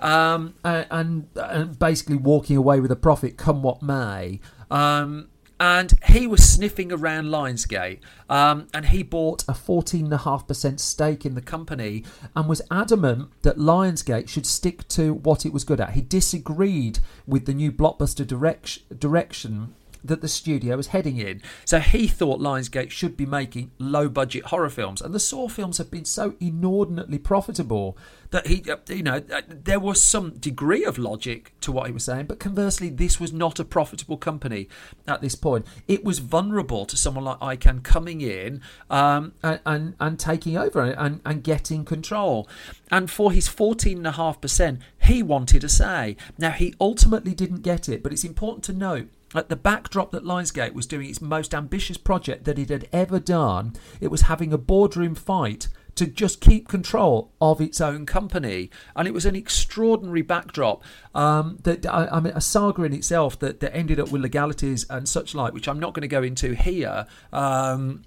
Um, 0.00 0.54
and, 0.64 1.28
and, 1.36 1.78
basically 1.78 2.16
walking 2.16 2.56
away 2.56 2.80
with 2.80 2.90
a 2.90 2.96
profit 2.96 3.36
come 3.36 3.62
what 3.62 3.82
may. 3.82 4.40
Um, 4.70 5.28
and 5.60 5.92
he 6.06 6.26
was 6.26 6.42
sniffing 6.42 6.90
around 6.90 7.26
Lionsgate, 7.26 8.00
um, 8.30 8.66
and 8.72 8.86
he 8.86 9.02
bought 9.02 9.42
a 9.42 9.52
14.5% 9.52 10.80
stake 10.80 11.26
in 11.26 11.34
the 11.34 11.42
company 11.42 12.02
and 12.34 12.48
was 12.48 12.62
adamant 12.70 13.28
that 13.42 13.58
Lionsgate 13.58 14.28
should 14.28 14.46
stick 14.46 14.88
to 14.88 15.12
what 15.12 15.44
it 15.44 15.52
was 15.52 15.64
good 15.64 15.80
at. 15.80 15.90
He 15.90 16.00
disagreed 16.00 17.00
with 17.26 17.44
the 17.44 17.52
new 17.52 17.70
blockbuster 17.70 18.26
direct- 18.26 18.98
direction 18.98 19.74
that 20.04 20.20
the 20.20 20.28
studio 20.28 20.76
was 20.76 20.88
heading 20.88 21.18
in. 21.18 21.42
So 21.64 21.78
he 21.80 22.06
thought 22.06 22.40
Lionsgate 22.40 22.90
should 22.90 23.16
be 23.16 23.26
making 23.26 23.70
low 23.78 24.08
budget 24.08 24.46
horror 24.46 24.70
films. 24.70 25.00
And 25.00 25.14
the 25.14 25.20
Saw 25.20 25.48
films 25.48 25.78
have 25.78 25.90
been 25.90 26.04
so 26.04 26.34
inordinately 26.40 27.18
profitable 27.18 27.96
that 28.30 28.46
he, 28.46 28.64
uh, 28.70 28.76
you 28.88 29.02
know, 29.02 29.22
uh, 29.32 29.42
there 29.48 29.80
was 29.80 30.00
some 30.00 30.30
degree 30.38 30.84
of 30.84 30.98
logic 30.98 31.52
to 31.60 31.72
what 31.72 31.86
he 31.86 31.92
was 31.92 32.04
saying. 32.04 32.26
But 32.26 32.38
conversely, 32.38 32.88
this 32.88 33.18
was 33.18 33.32
not 33.32 33.58
a 33.58 33.64
profitable 33.64 34.16
company 34.16 34.68
at 35.06 35.20
this 35.20 35.34
point. 35.34 35.66
It 35.88 36.04
was 36.04 36.20
vulnerable 36.20 36.86
to 36.86 36.96
someone 36.96 37.24
like 37.24 37.40
Icahn 37.40 37.82
coming 37.82 38.20
in 38.20 38.60
um, 38.88 39.32
and, 39.42 39.60
and, 39.66 39.94
and 39.98 40.18
taking 40.18 40.56
over 40.56 40.80
and, 40.82 41.20
and 41.24 41.42
getting 41.42 41.84
control. 41.84 42.48
And 42.90 43.10
for 43.10 43.32
his 43.32 43.48
14.5%, 43.48 44.78
he 45.02 45.22
wanted 45.22 45.64
a 45.64 45.68
say. 45.68 46.16
Now, 46.38 46.50
he 46.50 46.74
ultimately 46.80 47.34
didn't 47.34 47.62
get 47.62 47.88
it, 47.88 48.02
but 48.02 48.12
it's 48.12 48.24
important 48.24 48.64
to 48.64 48.72
note 48.72 49.08
at 49.34 49.48
the 49.48 49.56
backdrop 49.56 50.10
that 50.10 50.24
Lionsgate 50.24 50.74
was 50.74 50.86
doing 50.86 51.08
its 51.08 51.20
most 51.20 51.54
ambitious 51.54 51.96
project 51.96 52.44
that 52.44 52.58
it 52.58 52.68
had 52.68 52.88
ever 52.92 53.20
done, 53.20 53.74
it 54.00 54.08
was 54.08 54.22
having 54.22 54.52
a 54.52 54.58
boardroom 54.58 55.14
fight 55.14 55.68
to 55.96 56.06
just 56.06 56.40
keep 56.40 56.68
control 56.68 57.32
of 57.40 57.60
its 57.60 57.80
own 57.80 58.06
company. 58.06 58.70
And 58.96 59.06
it 59.06 59.14
was 59.14 59.26
an 59.26 59.36
extraordinary 59.36 60.22
backdrop. 60.22 60.82
Um, 61.14 61.58
that 61.62 61.86
I, 61.86 62.06
I, 62.06 62.20
mean, 62.20 62.32
a 62.34 62.40
saga 62.40 62.82
in 62.84 62.92
itself 62.92 63.38
that, 63.40 63.60
that 63.60 63.74
ended 63.74 64.00
up 64.00 64.10
with 64.10 64.22
legalities 64.22 64.86
and 64.88 65.08
such 65.08 65.34
like, 65.34 65.52
which 65.52 65.68
I'm 65.68 65.80
not 65.80 65.94
going 65.94 66.02
to 66.02 66.08
go 66.08 66.22
into 66.22 66.54
here, 66.54 67.06
um, 67.32 68.02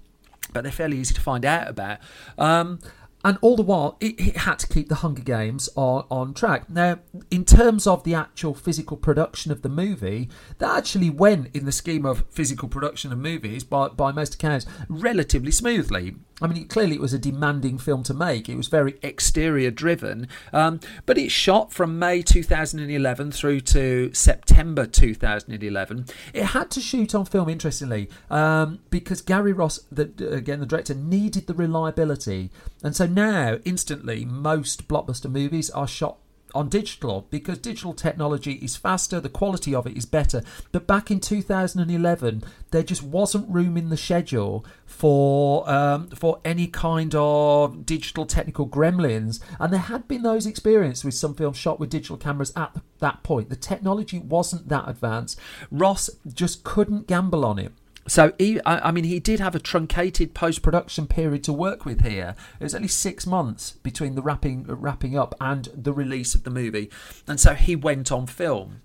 but 0.52 0.62
they're 0.62 0.72
fairly 0.72 0.98
easy 0.98 1.14
to 1.14 1.20
find 1.20 1.44
out 1.44 1.68
about. 1.68 1.98
Um, 2.36 2.80
and 3.24 3.38
all 3.40 3.56
the 3.56 3.62
while 3.62 3.96
it, 4.00 4.20
it, 4.20 4.36
had 4.36 4.58
to 4.58 4.66
keep 4.66 4.88
the 4.88 4.96
Hunger 4.96 5.22
Games 5.22 5.70
on, 5.74 6.04
on 6.10 6.34
track. 6.34 6.68
Now, 6.68 6.98
in 7.30 7.44
terms 7.44 7.86
of 7.86 8.04
the 8.04 8.14
actual 8.14 8.54
physical 8.54 8.98
production 8.98 9.50
of 9.50 9.62
the 9.62 9.68
movie, 9.70 10.28
that 10.58 10.76
actually 10.76 11.08
went 11.08 11.54
in 11.56 11.64
the 11.64 11.72
scheme 11.72 12.04
of 12.04 12.24
physical 12.30 12.68
production 12.68 13.12
of 13.12 13.18
movies 13.18 13.64
by, 13.64 13.88
by 13.88 14.12
most 14.12 14.34
accounts 14.34 14.66
relatively 14.88 15.50
smoothly. 15.50 16.16
I 16.42 16.48
mean, 16.48 16.66
clearly 16.66 16.96
it 16.96 17.00
was 17.00 17.12
a 17.12 17.18
demanding 17.18 17.78
film 17.78 18.02
to 18.04 18.14
make. 18.14 18.48
It 18.48 18.56
was 18.56 18.68
very 18.68 18.98
exterior 19.02 19.70
driven, 19.70 20.28
um, 20.52 20.80
but 21.06 21.16
it 21.16 21.30
shot 21.30 21.72
from 21.72 21.98
May 21.98 22.22
2011 22.22 23.30
through 23.32 23.60
to 23.60 24.12
September 24.12 24.86
2011. 24.86 26.06
It 26.32 26.44
had 26.46 26.70
to 26.72 26.80
shoot 26.80 27.14
on 27.14 27.24
film, 27.24 27.48
interestingly, 27.48 28.08
um, 28.30 28.80
because 28.90 29.20
Gary 29.20 29.52
Ross, 29.52 29.78
the, 29.92 30.10
again 30.30 30.60
the 30.60 30.66
director, 30.66 30.94
needed 30.94 31.46
the 31.46 31.54
reliability, 31.54 32.50
and 32.82 32.96
so 32.96 33.06
now 33.06 33.58
instantly 33.64 34.24
most 34.24 34.88
blockbuster 34.88 35.30
movies 35.30 35.70
are 35.70 35.86
shot 35.86 36.18
on 36.54 36.68
digital 36.68 37.26
because 37.30 37.58
digital 37.58 37.92
technology 37.92 38.52
is 38.54 38.76
faster, 38.76 39.20
the 39.20 39.28
quality 39.28 39.74
of 39.74 39.86
it 39.86 39.96
is 39.96 40.06
better. 40.06 40.42
But 40.72 40.86
back 40.86 41.10
in 41.10 41.20
2011, 41.20 42.44
there 42.70 42.82
just 42.82 43.02
wasn't 43.02 43.48
room 43.48 43.76
in 43.76 43.88
the 43.88 43.96
schedule 43.96 44.64
for 44.86 45.68
um, 45.68 46.08
for 46.08 46.40
any 46.44 46.66
kind 46.66 47.14
of 47.14 47.84
digital 47.84 48.26
technical 48.26 48.68
gremlins, 48.68 49.40
and 49.58 49.72
there 49.72 49.80
had 49.80 50.08
been 50.08 50.22
those 50.22 50.46
experiences 50.46 51.04
with 51.04 51.14
some 51.14 51.34
films 51.34 51.56
shot 51.56 51.80
with 51.80 51.90
digital 51.90 52.16
cameras 52.16 52.52
at 52.56 52.76
that 53.00 53.22
point. 53.22 53.48
The 53.50 53.56
technology 53.56 54.18
wasn't 54.18 54.68
that 54.68 54.88
advanced. 54.88 55.38
Ross 55.70 56.10
just 56.32 56.64
couldn't 56.64 57.06
gamble 57.06 57.44
on 57.44 57.58
it. 57.58 57.72
So, 58.06 58.32
he, 58.38 58.60
I 58.66 58.90
mean, 58.90 59.04
he 59.04 59.18
did 59.18 59.40
have 59.40 59.54
a 59.54 59.58
truncated 59.58 60.34
post 60.34 60.60
production 60.60 61.06
period 61.06 61.42
to 61.44 61.52
work 61.52 61.86
with 61.86 62.02
here. 62.02 62.34
It 62.60 62.64
was 62.64 62.74
only 62.74 62.88
six 62.88 63.26
months 63.26 63.72
between 63.82 64.14
the 64.14 64.22
wrapping 64.22 64.64
wrapping 64.66 65.16
up 65.16 65.34
and 65.40 65.68
the 65.74 65.92
release 65.92 66.34
of 66.34 66.44
the 66.44 66.50
movie, 66.50 66.90
and 67.26 67.40
so 67.40 67.54
he 67.54 67.76
went 67.76 68.12
on 68.12 68.26
film. 68.26 68.82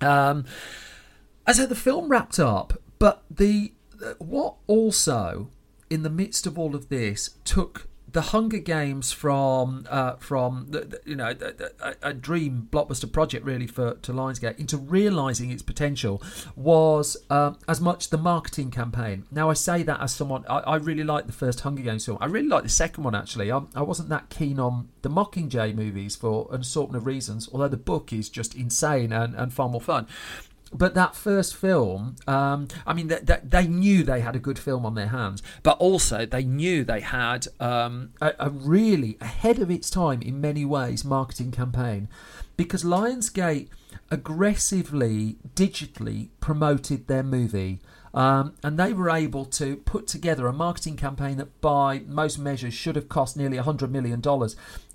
Um, 0.00 0.46
and 1.46 1.56
so 1.56 1.66
the 1.66 1.74
film 1.74 2.08
wrapped 2.08 2.38
up, 2.38 2.80
but 2.98 3.24
the 3.30 3.72
what 4.18 4.54
also 4.66 5.50
in 5.88 6.02
the 6.02 6.10
midst 6.10 6.46
of 6.46 6.58
all 6.58 6.74
of 6.74 6.88
this 6.88 7.30
took 7.44 7.88
the 8.16 8.22
Hunger 8.22 8.60
Games 8.60 9.12
from 9.12 9.86
uh, 9.90 10.14
from 10.16 10.68
the, 10.70 10.80
the, 10.80 11.00
you 11.04 11.16
know 11.16 11.34
a, 11.82 11.94
a, 12.00 12.14
dream 12.14 12.66
blockbuster 12.72 13.12
project 13.12 13.44
really 13.44 13.66
for 13.66 13.96
to 13.96 14.10
Lionsgate 14.10 14.58
into 14.58 14.78
realizing 14.78 15.50
its 15.50 15.60
potential 15.60 16.22
was 16.56 17.18
uh, 17.28 17.52
as 17.68 17.78
much 17.78 18.08
the 18.08 18.16
marketing 18.16 18.70
campaign. 18.70 19.26
Now 19.30 19.50
I 19.50 19.52
say 19.52 19.82
that 19.82 20.00
as 20.00 20.14
someone 20.14 20.46
I, 20.48 20.60
I 20.60 20.76
really 20.76 21.04
like 21.04 21.26
the 21.26 21.32
first 21.34 21.60
Hunger 21.60 21.82
Games 21.82 22.06
film. 22.06 22.16
I 22.18 22.24
really 22.24 22.48
like 22.48 22.62
the 22.62 22.70
second 22.70 23.04
one 23.04 23.14
actually. 23.14 23.52
I, 23.52 23.60
I 23.74 23.82
wasn't 23.82 24.08
that 24.08 24.30
keen 24.30 24.58
on 24.58 24.88
the 25.02 25.10
Mockingjay 25.10 25.74
movies 25.74 26.16
for 26.16 26.48
an 26.52 26.62
assortment 26.62 27.02
of 27.02 27.06
reasons. 27.06 27.50
Although 27.52 27.68
the 27.68 27.76
book 27.76 28.14
is 28.14 28.30
just 28.30 28.54
insane 28.54 29.12
and, 29.12 29.34
and 29.34 29.52
far 29.52 29.68
more 29.68 29.82
fun 29.82 30.06
but 30.72 30.94
that 30.94 31.14
first 31.14 31.54
film, 31.54 32.16
um, 32.26 32.68
I 32.86 32.92
mean, 32.92 33.08
they, 33.08 33.38
they, 33.44 33.66
knew 33.66 34.02
they 34.02 34.20
had 34.20 34.34
a 34.34 34.40
good 34.40 34.58
film 34.58 34.84
on 34.84 34.94
their 34.94 35.08
hands, 35.08 35.42
but 35.62 35.78
also 35.78 36.26
they 36.26 36.42
knew 36.42 36.84
they 36.84 37.00
had 37.00 37.46
um, 37.60 38.10
a, 38.20 38.32
a, 38.38 38.50
really 38.50 39.16
ahead 39.20 39.60
of 39.60 39.70
its 39.70 39.90
time 39.90 40.22
in 40.22 40.40
many 40.40 40.64
ways 40.64 41.04
marketing 41.04 41.52
campaign, 41.52 42.08
because 42.56 42.82
Lionsgate 42.82 43.68
aggressively 44.10 45.36
digitally 45.54 46.28
promoted 46.40 47.06
their 47.06 47.22
movie. 47.22 47.80
Um, 48.12 48.54
and 48.62 48.78
they 48.78 48.94
were 48.94 49.10
able 49.10 49.44
to 49.44 49.76
put 49.76 50.06
together 50.06 50.46
a 50.46 50.52
marketing 50.52 50.96
campaign 50.96 51.36
that, 51.36 51.60
by 51.60 52.00
most 52.06 52.38
measures, 52.38 52.72
should 52.72 52.96
have 52.96 53.10
cost 53.10 53.36
nearly 53.36 53.58
$100 53.58 53.90
million 53.90 54.22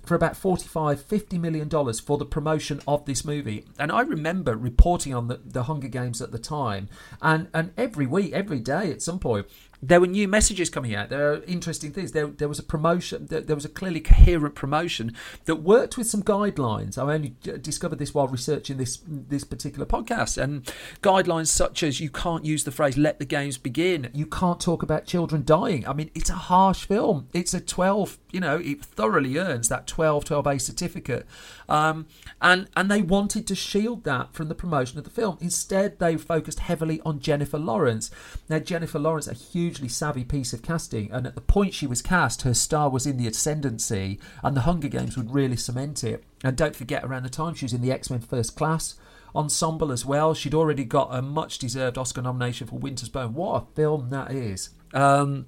for 0.02 0.14
about 0.14 0.36
45 0.36 1.02
50 1.02 1.38
million 1.38 1.68
dollars 1.68 2.00
for 2.00 2.18
the 2.18 2.26
promotion 2.26 2.80
of 2.86 3.04
this 3.04 3.24
movie. 3.24 3.64
And 3.78 3.92
i 3.92 4.00
remember 4.00 4.56
reporting 4.56 5.14
on 5.14 5.28
the, 5.28 5.40
the 5.44 5.64
hunger 5.64 5.88
games 5.88 6.20
at 6.20 6.32
the 6.32 6.38
time. 6.38 6.88
And 7.20 7.48
and 7.54 7.72
every 7.76 8.06
week 8.06 8.32
every 8.32 8.60
day 8.60 8.90
at 8.90 9.02
some 9.02 9.18
point 9.18 9.46
there 9.84 10.00
were 10.00 10.06
new 10.06 10.28
messages 10.28 10.70
coming 10.70 10.94
out. 10.94 11.08
There 11.08 11.32
are 11.32 11.42
interesting 11.42 11.90
things. 11.90 12.12
There, 12.12 12.28
there 12.28 12.48
was 12.48 12.60
a 12.60 12.62
promotion. 12.62 13.26
There, 13.26 13.40
there 13.40 13.56
was 13.56 13.64
a 13.64 13.68
clearly 13.68 14.00
coherent 14.00 14.54
promotion 14.54 15.16
that 15.46 15.56
worked 15.56 15.98
with 15.98 16.06
some 16.06 16.22
guidelines. 16.22 16.96
I 16.96 17.12
only 17.12 17.34
discovered 17.60 17.98
this 17.98 18.14
while 18.14 18.28
researching 18.28 18.76
this 18.76 19.00
this 19.06 19.42
particular 19.42 19.84
podcast. 19.84 20.40
And 20.40 20.64
guidelines 21.02 21.48
such 21.48 21.82
as 21.82 22.00
you 22.00 22.10
can't 22.10 22.44
use 22.44 22.62
the 22.62 22.70
phrase 22.70 22.96
"let 22.96 23.18
the 23.18 23.24
games 23.24 23.58
begin." 23.58 24.08
You 24.14 24.26
can't 24.26 24.60
talk 24.60 24.84
about 24.84 25.04
children 25.04 25.42
dying. 25.44 25.86
I 25.88 25.92
mean, 25.92 26.10
it's 26.14 26.30
a 26.30 26.34
harsh 26.34 26.84
film. 26.84 27.26
It's 27.32 27.52
a 27.52 27.60
twelve. 27.60 28.18
You 28.30 28.40
know, 28.40 28.58
it 28.58 28.84
thoroughly 28.84 29.36
earns 29.36 29.68
that 29.68 29.86
12 29.86 30.24
12A 30.24 30.60
certificate. 30.60 31.26
Um, 31.68 32.06
and 32.40 32.68
and 32.76 32.90
they 32.90 33.02
wanted 33.02 33.46
to 33.48 33.54
shield 33.54 34.04
that 34.04 34.32
from 34.32 34.48
the 34.48 34.54
promotion 34.54 34.98
of 34.98 35.04
the 35.04 35.10
film. 35.10 35.38
Instead, 35.40 35.98
they 35.98 36.16
focused 36.16 36.60
heavily 36.60 37.00
on 37.04 37.18
Jennifer 37.18 37.58
Lawrence. 37.58 38.10
Now, 38.48 38.58
Jennifer 38.58 38.98
Lawrence, 38.98 39.26
a 39.26 39.34
hugely 39.72 39.88
savvy 39.88 40.22
piece 40.22 40.52
of 40.52 40.60
casting, 40.60 41.10
and 41.10 41.26
at 41.26 41.34
the 41.34 41.40
point 41.40 41.72
she 41.72 41.86
was 41.86 42.02
cast, 42.02 42.42
her 42.42 42.52
star 42.52 42.90
was 42.90 43.06
in 43.06 43.16
the 43.16 43.26
ascendancy, 43.26 44.20
and 44.42 44.54
the 44.54 44.62
Hunger 44.62 44.88
Games 44.88 45.16
would 45.16 45.32
really 45.32 45.56
cement 45.56 46.04
it. 46.04 46.22
And 46.44 46.58
don't 46.58 46.76
forget, 46.76 47.02
around 47.02 47.22
the 47.22 47.30
time 47.30 47.54
she 47.54 47.64
was 47.64 47.72
in 47.72 47.80
the 47.80 47.90
X 47.90 48.10
Men 48.10 48.20
First 48.20 48.54
Class 48.54 48.96
ensemble 49.34 49.90
as 49.90 50.04
well. 50.04 50.34
She'd 50.34 50.52
already 50.52 50.84
got 50.84 51.08
a 51.10 51.22
much 51.22 51.56
deserved 51.56 51.96
Oscar 51.96 52.20
nomination 52.20 52.66
for 52.66 52.76
Winter's 52.76 53.08
Bone. 53.08 53.32
What 53.32 53.62
a 53.62 53.74
film 53.74 54.10
that 54.10 54.30
is! 54.30 54.68
Um, 54.92 55.46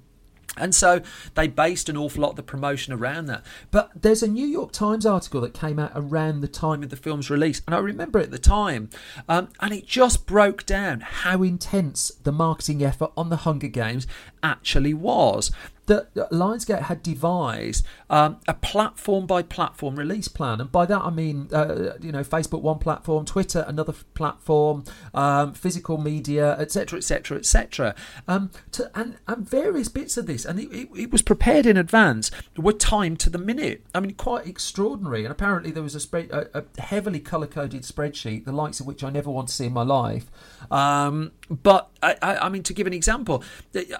and 0.57 0.73
so 0.73 1.01
they 1.33 1.47
based 1.47 1.89
an 1.89 1.97
awful 1.97 2.21
lot 2.21 2.31
of 2.31 2.35
the 2.35 2.43
promotion 2.43 2.93
around 2.93 3.25
that. 3.25 3.43
But 3.71 3.91
there's 3.95 4.23
a 4.23 4.27
New 4.27 4.47
York 4.47 4.71
Times 4.71 5.05
article 5.05 5.41
that 5.41 5.53
came 5.53 5.79
out 5.79 5.91
around 5.95 6.41
the 6.41 6.47
time 6.47 6.83
of 6.83 6.89
the 6.89 6.95
film's 6.95 7.29
release, 7.29 7.61
and 7.65 7.75
I 7.75 7.79
remember 7.79 8.19
at 8.19 8.31
the 8.31 8.39
time, 8.39 8.89
um, 9.27 9.49
and 9.59 9.73
it 9.73 9.85
just 9.85 10.25
broke 10.25 10.65
down 10.65 11.01
how 11.01 11.43
intense 11.43 12.11
the 12.23 12.31
marketing 12.31 12.83
effort 12.83 13.11
on 13.17 13.29
the 13.29 13.37
Hunger 13.37 13.67
Games 13.67 14.07
actually 14.45 14.93
was. 14.93 15.51
that 15.87 16.15
Lionsgate 16.15 16.83
had 16.83 17.03
devised 17.03 17.85
um, 18.09 18.37
a 18.47 18.55
platform 18.55 19.27
by 19.27 19.43
platform 19.43 19.95
release 19.95 20.27
plan, 20.27 20.59
and 20.59 20.71
by 20.71 20.85
that 20.85 21.01
I 21.01 21.11
mean 21.11 21.49
uh, 21.51 21.93
you 22.01 22.11
know 22.11 22.23
Facebook 22.23 22.61
one 22.61 22.79
platform, 22.79 23.25
Twitter 23.25 23.63
another 23.67 23.93
platform, 24.13 24.83
um, 25.13 25.53
physical 25.53 25.97
media, 25.97 26.57
etc., 26.57 26.97
etc., 26.97 27.37
etc. 27.37 27.95
And 28.27 28.49
and 28.95 29.17
various 29.37 29.87
bits 29.87 30.17
of 30.17 30.25
this, 30.25 30.45
and 30.45 30.59
it, 30.59 30.71
it, 30.71 30.89
it 30.95 31.11
was 31.11 31.21
prepared 31.21 31.65
in 31.65 31.77
advance, 31.77 32.31
were 32.57 32.73
timed 32.73 33.19
to 33.21 33.29
the 33.29 33.37
minute. 33.37 33.83
I 33.93 33.99
mean, 33.99 34.15
quite 34.15 34.47
extraordinary. 34.47 35.23
And 35.23 35.31
apparently 35.31 35.71
there 35.71 35.83
was 35.83 35.95
a, 35.95 35.99
spread, 35.99 36.31
a, 36.31 36.59
a 36.59 36.81
heavily 36.81 37.19
color 37.19 37.47
coded 37.47 37.83
spreadsheet, 37.83 38.45
the 38.45 38.51
likes 38.51 38.79
of 38.79 38.87
which 38.87 39.03
I 39.03 39.09
never 39.09 39.29
want 39.29 39.47
to 39.49 39.53
see 39.53 39.65
in 39.65 39.73
my 39.73 39.83
life. 39.83 40.29
Um, 40.71 41.31
but 41.49 41.89
I, 42.01 42.15
I, 42.21 42.37
I, 42.37 42.49
mean, 42.49 42.63
to 42.63 42.73
give 42.73 42.87
an 42.87 42.93
example, 42.93 43.43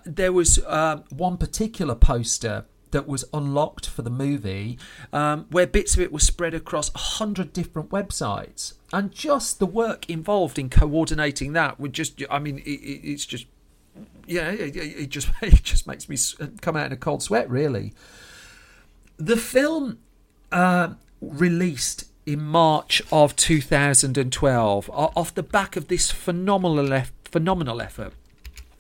there 0.05 0.33
was 0.35 0.59
uh, 0.59 1.01
one 1.09 1.37
particular 1.37 1.95
poster 1.95 2.65
that 2.91 3.07
was 3.07 3.25
unlocked 3.33 3.89
for 3.89 4.03
the 4.03 4.09
movie, 4.09 4.77
um, 5.11 5.47
where 5.49 5.65
bits 5.65 5.95
of 5.95 6.01
it 6.01 6.11
were 6.11 6.19
spread 6.19 6.53
across 6.53 6.93
a 6.93 6.97
hundred 6.97 7.51
different 7.53 7.89
websites, 7.89 8.73
and 8.93 9.11
just 9.11 9.59
the 9.59 9.65
work 9.65 10.09
involved 10.09 10.59
in 10.59 10.69
coordinating 10.69 11.53
that 11.53 11.79
would 11.79 11.93
just—I 11.93 12.39
mean, 12.39 12.59
it, 12.59 12.69
it, 12.69 13.11
it's 13.11 13.25
just, 13.25 13.47
yeah, 14.27 14.49
it, 14.51 14.75
it, 14.75 15.09
just 15.09 15.29
it 15.41 15.63
just 15.63 15.87
makes 15.87 16.07
me 16.07 16.17
come 16.61 16.75
out 16.75 16.87
in 16.87 16.91
a 16.91 16.97
cold 16.97 17.23
sweat, 17.23 17.49
really. 17.49 17.93
The 19.17 19.37
film 19.37 19.99
uh, 20.51 20.89
released 21.21 22.05
in 22.25 22.41
March 22.41 23.01
of 23.11 23.35
2012 23.35 24.89
off 24.93 25.33
the 25.33 25.43
back 25.43 25.75
of 25.75 25.87
this 25.87 26.11
phenomenal 26.11 27.03
phenomenal 27.23 27.81
effort. 27.81 28.13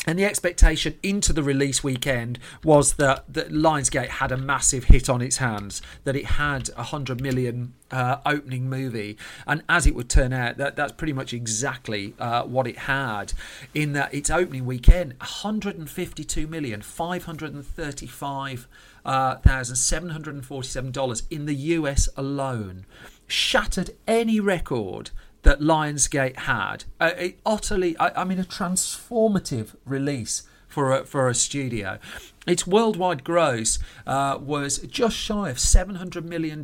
And 0.05 0.19
the 0.19 0.25
expectation 0.25 0.97
into 1.01 1.33
the 1.33 1.43
release 1.43 1.83
weekend 1.83 2.39
was 2.63 2.93
that, 2.93 3.25
that 3.33 3.49
Lionsgate 3.49 4.07
had 4.07 4.31
a 4.31 4.37
massive 4.37 4.85
hit 4.85 5.09
on 5.09 5.21
its 5.21 5.37
hands, 5.37 5.81
that 6.03 6.15
it 6.15 6.25
had 6.25 6.69
a 6.77 6.83
hundred 6.83 7.21
million 7.21 7.73
uh, 7.91 8.17
opening 8.25 8.69
movie, 8.69 9.17
and 9.47 9.63
as 9.69 9.85
it 9.87 9.95
would 9.95 10.09
turn 10.09 10.33
out, 10.33 10.57
that 10.57 10.75
that's 10.75 10.91
pretty 10.91 11.13
much 11.13 11.33
exactly 11.33 12.13
uh, 12.19 12.43
what 12.43 12.67
it 12.67 12.77
had. 12.79 13.33
In 13.73 13.93
that 13.93 14.13
its 14.13 14.29
opening 14.29 14.65
weekend, 14.65 15.13
152 15.19 16.47
million, 16.47 16.81
535 16.81 18.67
uh, 19.05 19.37
$1,747 19.37 21.23
in 21.29 21.45
the 21.45 21.53
US 21.53 22.09
alone. 22.17 22.85
Shattered 23.27 23.91
any 24.07 24.39
record 24.39 25.11
that 25.45 25.59
Lionsgate 25.59 26.35
had. 26.37 26.83
Uh, 26.99 27.11
utterly, 27.45 27.95
I, 27.97 28.21
I 28.21 28.23
mean, 28.25 28.39
a 28.39 28.43
transformative 28.43 29.75
release 29.85 30.43
for 30.75 30.91
a, 30.91 31.05
for 31.05 31.29
a 31.29 31.33
studio. 31.33 31.97
Its 32.45 32.67
worldwide 32.67 33.23
gross 33.23 33.79
uh, 34.05 34.37
was 34.39 34.79
just 34.79 35.15
shy 35.15 35.49
of 35.49 35.55
$700 35.55 36.25
million. 36.25 36.63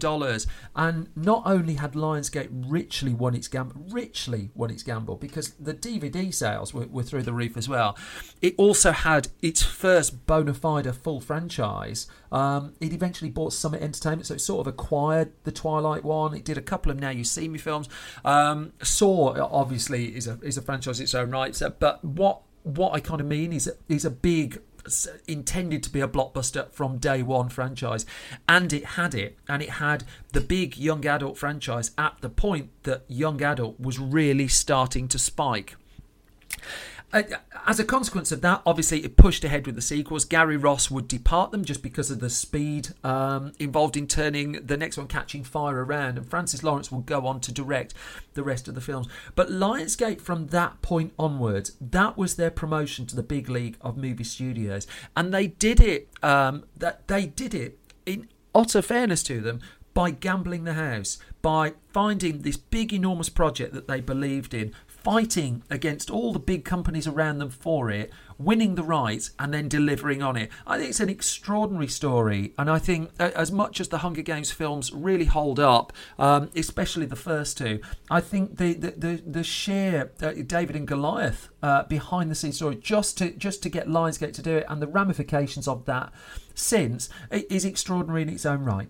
And 0.75 1.07
not 1.15 1.43
only 1.45 1.75
had 1.75 1.93
Lionsgate 1.93 2.49
richly 2.51 3.13
won 3.13 3.33
its 3.33 3.47
gamble, 3.47 3.81
richly 3.89 4.51
won 4.53 4.69
its 4.69 4.83
gamble, 4.83 5.15
because 5.15 5.51
the 5.51 5.73
DVD 5.73 6.31
sales 6.33 6.73
were, 6.73 6.87
were 6.87 7.03
through 7.03 7.23
the 7.23 7.31
roof 7.31 7.55
as 7.55 7.69
well, 7.69 7.97
it 8.41 8.53
also 8.57 8.91
had 8.91 9.29
its 9.41 9.63
first 9.63 10.25
bona 10.27 10.53
fide 10.53 10.93
full 10.93 11.21
franchise. 11.21 12.07
Um, 12.33 12.73
it 12.81 12.91
eventually 12.91 13.31
bought 13.31 13.53
Summit 13.53 13.81
Entertainment, 13.81 14.27
so 14.27 14.33
it 14.33 14.41
sort 14.41 14.67
of 14.67 14.73
acquired 14.73 15.31
the 15.45 15.53
Twilight 15.53 16.03
one. 16.03 16.35
It 16.35 16.43
did 16.43 16.57
a 16.57 16.61
couple 16.61 16.91
of 16.91 16.99
Now 16.99 17.11
You 17.11 17.23
See 17.23 17.47
Me 17.47 17.57
films. 17.57 17.87
Um, 18.25 18.73
Saw, 18.83 19.41
obviously, 19.49 20.15
is 20.17 20.27
a, 20.27 20.37
is 20.41 20.57
a 20.57 20.61
franchise 20.61 20.99
its 20.99 21.15
own 21.15 21.31
right. 21.31 21.55
So, 21.55 21.69
but 21.69 22.03
what 22.03 22.41
what 22.63 22.93
I 22.93 22.99
kind 22.99 23.21
of 23.21 23.27
mean 23.27 23.53
is 23.53 23.71
is 23.89 24.05
a 24.05 24.11
big 24.11 24.61
intended 25.27 25.83
to 25.83 25.89
be 25.89 26.01
a 26.01 26.07
blockbuster 26.07 26.71
from 26.71 26.97
day 26.97 27.21
one 27.21 27.49
franchise. 27.49 28.05
And 28.47 28.71
it 28.73 28.85
had 28.85 29.13
it 29.13 29.37
and 29.47 29.61
it 29.61 29.71
had 29.71 30.03
the 30.31 30.41
big 30.41 30.77
young 30.77 31.05
adult 31.05 31.37
franchise 31.37 31.91
at 31.97 32.17
the 32.21 32.29
point 32.29 32.69
that 32.83 33.03
young 33.07 33.41
adult 33.41 33.79
was 33.79 33.99
really 33.99 34.47
starting 34.47 35.07
to 35.09 35.19
spike 35.19 35.75
as 37.13 37.79
a 37.79 37.83
consequence 37.83 38.31
of 38.31 38.41
that, 38.41 38.61
obviously, 38.65 39.03
it 39.03 39.17
pushed 39.17 39.43
ahead 39.43 39.65
with 39.65 39.75
the 39.75 39.81
sequels. 39.81 40.25
Gary 40.25 40.57
Ross 40.57 40.89
would 40.89 41.07
depart 41.07 41.51
them 41.51 41.65
just 41.65 41.83
because 41.83 42.09
of 42.09 42.19
the 42.19 42.29
speed 42.29 42.89
um, 43.03 43.51
involved 43.59 43.97
in 43.97 44.07
turning 44.07 44.53
the 44.65 44.77
next 44.77 44.97
one, 44.97 45.07
Catching 45.07 45.43
Fire, 45.43 45.83
around, 45.83 46.17
and 46.17 46.29
Francis 46.29 46.63
Lawrence 46.63 46.91
will 46.91 47.01
go 47.01 47.27
on 47.27 47.39
to 47.41 47.51
direct 47.51 47.93
the 48.33 48.43
rest 48.43 48.67
of 48.67 48.75
the 48.75 48.81
films. 48.81 49.07
But 49.35 49.49
Lionsgate, 49.49 50.21
from 50.21 50.47
that 50.47 50.81
point 50.81 51.13
onwards, 51.19 51.73
that 51.81 52.17
was 52.17 52.35
their 52.35 52.51
promotion 52.51 53.05
to 53.07 53.15
the 53.15 53.23
big 53.23 53.49
league 53.49 53.77
of 53.81 53.97
movie 53.97 54.23
studios, 54.23 54.87
and 55.15 55.33
they 55.33 55.47
did 55.47 55.79
it. 55.79 56.07
Um, 56.23 56.63
that 56.77 57.07
they 57.07 57.25
did 57.25 57.53
it 57.53 57.77
in 58.05 58.27
utter 58.53 58.81
fairness 58.81 59.23
to 59.23 59.41
them 59.41 59.59
by 59.93 60.11
gambling 60.11 60.63
the 60.63 60.73
house, 60.73 61.17
by 61.41 61.73
finding 61.89 62.39
this 62.39 62.57
big, 62.57 62.93
enormous 62.93 63.29
project 63.29 63.73
that 63.73 63.87
they 63.87 63.99
believed 63.99 64.53
in, 64.53 64.73
fighting 65.03 65.63
against 65.69 66.09
all 66.09 66.33
the 66.33 66.39
big 66.39 66.63
companies 66.63 67.07
around 67.07 67.39
them 67.39 67.49
for 67.49 67.89
it, 67.89 68.11
winning 68.37 68.75
the 68.75 68.83
rights, 68.83 69.31
and 69.39 69.53
then 69.53 69.67
delivering 69.67 70.21
on 70.21 70.37
it. 70.37 70.49
I 70.65 70.77
think 70.77 70.89
it's 70.89 70.99
an 70.99 71.09
extraordinary 71.09 71.87
story, 71.87 72.53
and 72.57 72.69
I 72.69 72.79
think 72.79 73.11
as 73.19 73.51
much 73.51 73.79
as 73.79 73.89
the 73.89 73.99
Hunger 73.99 74.21
Games 74.21 74.51
films 74.51 74.91
really 74.93 75.25
hold 75.25 75.59
up, 75.59 75.93
um, 76.19 76.49
especially 76.55 77.05
the 77.05 77.15
first 77.15 77.57
two, 77.57 77.81
I 78.09 78.21
think 78.21 78.57
the 78.57 78.73
the 78.73 78.91
the, 78.91 79.23
the 79.25 79.43
sheer 79.43 80.11
uh, 80.21 80.33
David 80.45 80.75
and 80.75 80.87
Goliath 80.87 81.49
uh, 81.63 81.83
behind 81.83 82.29
the 82.29 82.35
scenes 82.35 82.55
story 82.57 82.75
just 82.75 83.17
to 83.19 83.31
just 83.31 83.63
to 83.63 83.69
get 83.69 83.87
Lionsgate 83.87 84.33
to 84.33 84.41
do 84.41 84.57
it, 84.57 84.65
and 84.69 84.81
the 84.81 84.87
ramifications 84.87 85.67
of 85.67 85.85
that 85.85 86.11
since 86.53 87.09
is 87.31 87.65
extraordinary 87.65 88.21
in 88.21 88.29
its 88.29 88.45
own 88.45 88.63
right. 88.63 88.89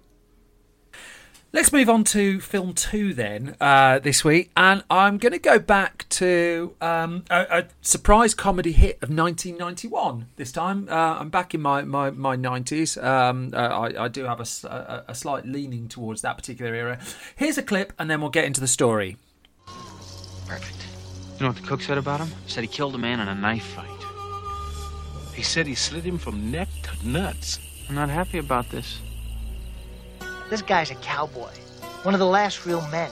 Let's 1.54 1.74
move 1.74 1.90
on 1.90 2.06
to 2.06 2.40
film 2.40 2.74
two 2.74 3.14
then 3.14 3.58
uh, 3.60 4.00
this 4.00 4.24
week, 4.24 4.52
and 4.56 4.86
I'm 4.90 5.18
going 5.18 5.34
to 5.34 5.40
go 5.40 5.60
back 5.60 6.06
to 6.12 6.78
um, 6.80 7.26
a, 7.30 7.42
a, 7.42 7.66
surprise 7.82 8.34
comedy 8.34 8.72
hit 8.72 8.96
of 9.04 9.10
1991. 9.10 10.28
This 10.38 10.54
time, 10.54 10.88
uh, 10.90 10.94
I'm 11.20 11.30
back 11.30 11.54
in 11.54 11.60
my 11.60 11.82
my, 11.82 12.10
my 12.10 12.38
90s. 12.38 13.04
Um, 13.04 13.52
uh, 13.54 13.58
I, 13.58 14.06
I, 14.06 14.08
do 14.08 14.24
have 14.24 14.40
a, 14.40 14.46
a, 14.66 15.04
a, 15.10 15.16
slight 15.16 15.46
leaning 15.46 15.90
towards 15.90 16.22
that 16.22 16.38
particular 16.38 16.74
era. 16.74 17.00
Here's 17.36 17.58
a 17.58 17.64
clip, 17.64 17.92
and 18.00 18.10
then 18.10 18.22
we'll 18.22 18.30
get 18.30 18.46
into 18.46 18.62
the 18.62 18.68
story. 18.68 19.18
Perfect. 20.48 20.88
You 21.36 21.42
know 21.42 21.48
what 21.48 21.58
the 21.58 21.68
cook 21.68 21.82
said 21.82 21.98
about 21.98 22.22
him? 22.22 22.30
He 22.46 22.50
said 22.50 22.64
he 22.64 22.70
killed 22.70 22.96
a 22.96 22.98
man 22.98 23.20
in 23.20 23.28
a 23.28 23.36
knife 23.36 23.66
fight. 23.76 23.90
He 25.36 25.44
said 25.44 25.68
he 25.68 25.76
slit 25.76 26.06
him 26.06 26.18
from 26.18 26.50
neck 26.50 26.70
to 26.84 27.08
nuts. 27.10 27.60
I'm 27.90 27.96
not 27.96 28.08
happy 28.08 28.38
about 28.38 28.70
this. 28.70 29.02
This 30.52 30.62
guy's 30.62 30.92
a 30.92 30.96
cowboy, 30.96 31.50
one 32.04 32.14
of 32.14 32.20
the 32.20 32.26
last 32.26 32.66
real 32.66 32.86
men. 32.90 33.10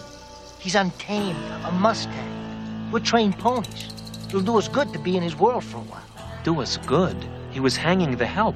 He's 0.59 0.75
untamed, 0.75 1.39
a 1.63 1.71
Mustang. 1.71 2.91
We're 2.91 2.99
trained 2.99 3.39
ponies. 3.39 3.93
It'll 4.27 4.41
do 4.41 4.57
us 4.57 4.67
good 4.67 4.91
to 4.91 4.99
be 4.99 5.15
in 5.15 5.23
his 5.23 5.37
world 5.37 5.63
for 5.63 5.77
a 5.77 5.83
while. 5.83 6.03
Do 6.43 6.59
us 6.59 6.75
good? 6.85 7.15
He 7.51 7.61
was 7.61 7.77
hanging 7.77 8.17
the 8.17 8.25
help. 8.25 8.55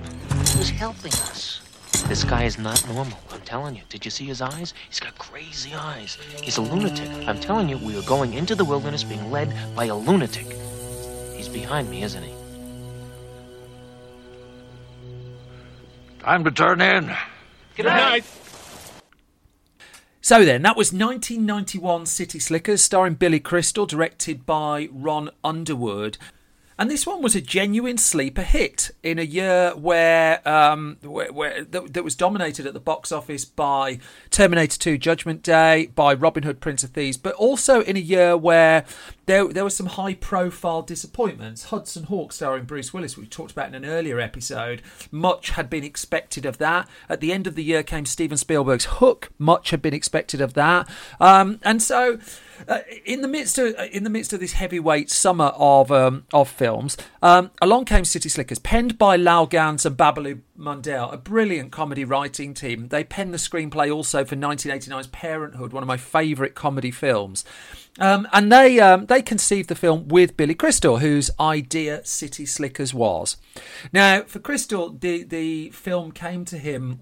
He 0.50 0.60
was 0.60 0.70
helping 0.70 1.14
us. 1.14 1.62
This 2.10 2.26
guy 2.26 2.44
is 2.44 2.60
not 2.60 2.86
normal. 2.90 3.18
I'm 3.32 3.40
telling 3.46 3.78
you. 3.78 3.84
Did 3.88 4.04
you 4.04 4.12
see 4.12 4.26
his 4.26 4.42
eyes? 4.42 4.74
He's 4.90 5.00
got 5.00 5.18
crazy 5.18 5.74
eyes. 5.74 6.18
He's 6.42 6.58
a 6.58 6.62
lunatic. 6.62 7.10
I'm 7.26 7.40
telling 7.40 7.70
you, 7.70 7.78
we 7.78 7.98
are 7.98 8.02
going 8.02 8.34
into 8.34 8.54
the 8.54 8.66
wilderness 8.66 9.06
being 9.06 9.32
led 9.32 9.56
by 9.78 9.86
a 9.86 9.96
lunatic. 9.96 10.58
He's 11.38 11.48
behind 11.48 11.90
me, 11.90 12.04
isn't 12.04 12.22
he? 12.22 12.34
Time 16.20 16.44
to 16.44 16.52
turn 16.52 16.82
in. 16.82 17.16
Good 17.78 17.86
night. 17.86 18.26
So 20.26 20.46
then, 20.46 20.62
that 20.62 20.78
was 20.78 20.94
1991 20.94 22.06
City 22.06 22.40
Slickers, 22.40 22.82
starring 22.82 23.16
Billy 23.16 23.42
Crystal, 23.42 23.86
directed 23.86 24.46
by 24.46 24.88
Ron 24.90 25.32
Underwood. 25.44 26.18
And 26.78 26.90
this 26.90 27.06
one 27.06 27.22
was 27.22 27.36
a 27.36 27.42
genuine 27.42 27.98
sleeper 27.98 28.42
hit 28.42 28.92
in 29.04 29.20
a 29.20 29.24
year 29.24 29.72
where, 29.76 30.48
um, 30.48 30.98
where, 31.02 31.32
where 31.32 31.64
that, 31.64 31.94
that, 31.94 32.04
was 32.04 32.16
dominated 32.16 32.66
at 32.66 32.74
the 32.74 32.80
box 32.80 33.12
office 33.12 33.46
by 33.46 34.00
Terminator 34.32 34.78
2 34.78 34.98
Judgment 34.98 35.44
Day, 35.44 35.92
by 35.96 36.14
Robin 36.14 36.44
Hood 36.44 36.60
Prince 36.60 36.84
of 36.84 36.92
Thieves, 36.92 37.18
but 37.18 37.36
also 37.36 37.82
in 37.82 37.96
a 37.96 38.00
year 38.00 38.36
where 38.36 38.86
there, 39.26 39.48
there 39.48 39.64
were 39.64 39.70
some 39.70 39.86
high 39.86 40.16
profile 40.16 40.82
disappointments. 40.82 41.66
Hudson 41.66 42.06
Hawk 42.06 42.34
starring 42.34 42.66
Bruce 42.66 42.94
Willis, 42.94 43.18
we 43.18 43.28
talked 43.28 43.52
about 43.52 43.68
in 43.68 43.76
an 43.76 43.86
earlier 43.86 44.20
episode. 44.20 44.82
Much 45.12 45.52
had 45.52 45.70
been 45.70 45.84
expected 45.84 46.46
of 46.46 46.58
that. 46.58 46.90
At 47.08 47.22
the 47.22 47.32
end 47.32 47.48
of 47.48 47.56
the 47.56 47.64
year 47.64 47.84
came 47.84 48.06
Steven 48.06 48.38
Spielberg's 48.38 48.86
Hook. 48.86 49.32
Much 49.38 49.70
had 49.70 49.82
been 49.82 49.94
expected 49.94 50.42
of 50.42 50.56
that. 50.56 50.90
Um, 51.20 51.60
and 51.64 51.82
so 51.82 52.20
uh, 52.68 52.80
in 53.06 53.22
the 53.22 53.28
midst 53.28 53.58
of 53.58 53.76
in 53.92 54.04
the 54.04 54.10
midst 54.10 54.34
of 54.34 54.40
this 54.40 54.54
heavyweight 54.54 55.10
summer 55.10 55.52
of 55.56 55.92
um, 55.92 56.26
of 56.34 56.50
films, 56.50 56.98
um, 57.22 57.52
along 57.62 57.86
came 57.86 58.06
City 58.06 58.30
Slickers, 58.30 58.60
penned 58.60 58.98
by 58.98 59.16
Lowell 59.16 59.48
Ganz 59.48 59.86
and 59.86 59.98
Babaloo 59.98 60.42
Mandel, 60.56 61.12
a 61.12 61.18
brilliant 61.18 61.72
comedy 61.72 62.06
writing 62.06 62.54
team. 62.54 62.88
They 62.90 63.04
penned 63.04 63.34
the 63.34 63.38
screenplay 63.38 63.94
also 63.94 64.24
for 64.24 64.36
1989's 64.36 65.08
Parenthood, 65.08 65.74
one 65.74 65.84
of 65.84 65.88
my 65.88 65.98
favourite 65.98 66.56
comedy 66.56 66.92
films. 66.92 67.44
Um, 68.00 68.28
and 68.34 68.52
they 68.52 68.80
um, 68.80 69.06
they 69.06 69.22
conceived 69.22 69.70
the 69.70 69.76
film 69.76 70.08
with 70.08 70.36
Billy 70.38 70.56
Crystal, 70.56 71.00
whose 71.00 71.30
idea 71.40 72.04
City 72.06 72.46
Slickers 72.46 72.94
was. 72.94 73.38
Now, 73.92 74.24
for 74.24 74.40
Crystal, 74.40 74.92
the 74.92 75.24
the 75.24 75.70
film 75.70 76.12
came 76.12 76.46
to 76.46 76.58
him 76.58 77.02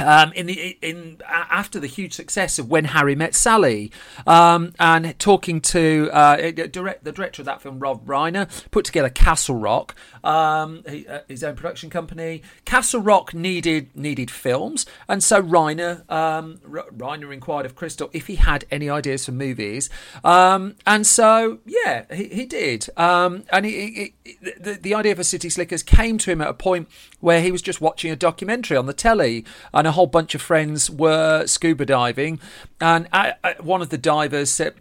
um, 0.00 0.32
in 0.32 0.46
the 0.46 0.76
in 0.82 1.20
after 1.26 1.80
the 1.80 1.86
huge 1.86 2.12
success 2.12 2.58
of 2.58 2.68
When 2.70 2.86
Harry 2.86 3.14
Met 3.14 3.34
Sally, 3.34 3.90
um, 4.26 4.72
and 4.78 5.18
talking 5.18 5.60
to 5.62 6.10
uh, 6.12 6.50
direct, 6.50 7.04
the 7.04 7.12
director 7.12 7.42
of 7.42 7.46
that 7.46 7.62
film, 7.62 7.78
Rob 7.78 8.06
Reiner, 8.06 8.48
put 8.70 8.84
together 8.84 9.08
Castle 9.08 9.56
Rock, 9.56 9.94
um, 10.22 10.82
uh, 10.86 11.20
his 11.28 11.42
own 11.42 11.56
production 11.56 11.90
company. 11.90 12.42
Castle 12.64 13.00
Rock 13.00 13.32
needed 13.32 13.94
needed 13.96 14.30
films, 14.30 14.86
and 15.08 15.22
so 15.22 15.42
Reiner 15.42 16.10
um, 16.10 16.58
Reiner 16.66 17.32
inquired 17.32 17.66
of 17.66 17.74
Crystal 17.74 18.10
if 18.12 18.26
he 18.26 18.36
had 18.36 18.64
any 18.70 18.90
ideas 18.90 19.24
for 19.24 19.32
movies, 19.32 19.88
um, 20.24 20.76
and 20.86 21.06
so 21.06 21.58
yeah, 21.64 22.04
he, 22.14 22.28
he 22.28 22.46
did, 22.46 22.88
um, 22.98 23.44
and 23.50 23.64
he, 23.64 24.14
he, 24.24 24.36
the, 24.60 24.74
the 24.74 24.94
idea 24.94 25.16
for 25.16 25.24
City 25.24 25.48
Slickers 25.48 25.82
came 25.82 26.18
to 26.18 26.30
him 26.30 26.40
at 26.40 26.48
a 26.48 26.54
point 26.54 26.88
where 27.20 27.40
he 27.40 27.50
was 27.50 27.62
just 27.62 27.80
watching 27.80 28.10
a 28.10 28.16
documentary 28.16 28.76
on 28.76 28.86
the 28.86 28.92
telly 28.92 29.44
and 29.72 29.85
and 29.86 29.92
a 29.92 29.94
whole 29.94 30.08
bunch 30.08 30.34
of 30.34 30.42
friends 30.42 30.90
were 30.90 31.46
scuba 31.46 31.86
diving. 31.86 32.40
And 32.80 33.06
I, 33.12 33.34
I, 33.44 33.54
one 33.60 33.82
of 33.82 33.90
the 33.90 33.96
divers 33.96 34.50
said, 34.50 34.74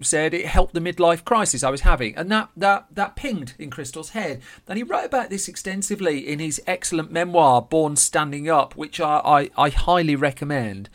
said 0.00 0.32
it 0.32 0.46
helped 0.46 0.72
the 0.72 0.80
midlife 0.80 1.24
crisis 1.24 1.62
I 1.62 1.68
was 1.68 1.82
having, 1.82 2.16
and 2.16 2.32
that 2.32 2.48
that 2.56 2.86
that 2.90 3.16
pinged 3.16 3.52
in 3.58 3.68
Crystal's 3.68 4.10
head. 4.10 4.40
And 4.66 4.78
he 4.78 4.82
wrote 4.82 5.04
about 5.04 5.28
this 5.28 5.46
extensively 5.46 6.26
in 6.26 6.38
his 6.38 6.60
excellent 6.66 7.12
memoir, 7.12 7.60
Born 7.60 7.96
Standing 7.96 8.48
Up, 8.48 8.74
which 8.76 8.98
I, 8.98 9.20
I, 9.24 9.50
I 9.58 9.68
highly 9.68 10.16
recommend. 10.16 10.88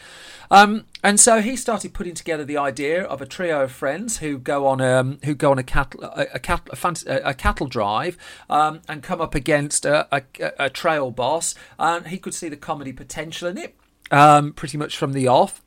Um, 0.52 0.84
and 1.02 1.18
so 1.18 1.42
he 1.42 1.56
started 1.56 1.94
putting 1.94 2.14
together 2.14 2.44
the 2.44 2.58
idea 2.58 3.04
of 3.04 3.22
a 3.22 3.26
trio 3.26 3.62
of 3.64 3.72
friends 3.72 4.18
who 4.18 4.38
go 4.38 4.68
on 4.68 4.82
um, 4.82 5.18
who 5.24 5.34
go 5.34 5.52
on 5.52 5.58
a 5.58 5.64
cattle 5.64 6.04
a, 6.04 6.28
a 6.34 6.40
cattle, 6.40 6.76
a, 7.08 7.16
a 7.30 7.34
cattle 7.34 7.68
drive 7.68 8.18
um, 8.50 8.82
and 8.90 9.02
come 9.02 9.22
up 9.22 9.34
against 9.34 9.86
a, 9.86 10.14
a, 10.14 10.22
a, 10.60 10.70
trail 10.70 11.10
boss, 11.10 11.56
and 11.80 12.08
he 12.08 12.18
could 12.18 12.34
see 12.34 12.50
the 12.50 12.58
comedy 12.58 12.92
potential 12.92 13.48
in 13.48 13.58
it 13.58 13.76
um, 14.12 14.52
pretty 14.52 14.78
much 14.78 14.98
from 14.98 15.14
the 15.14 15.26
off. 15.26 15.62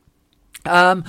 Um, 0.64 1.04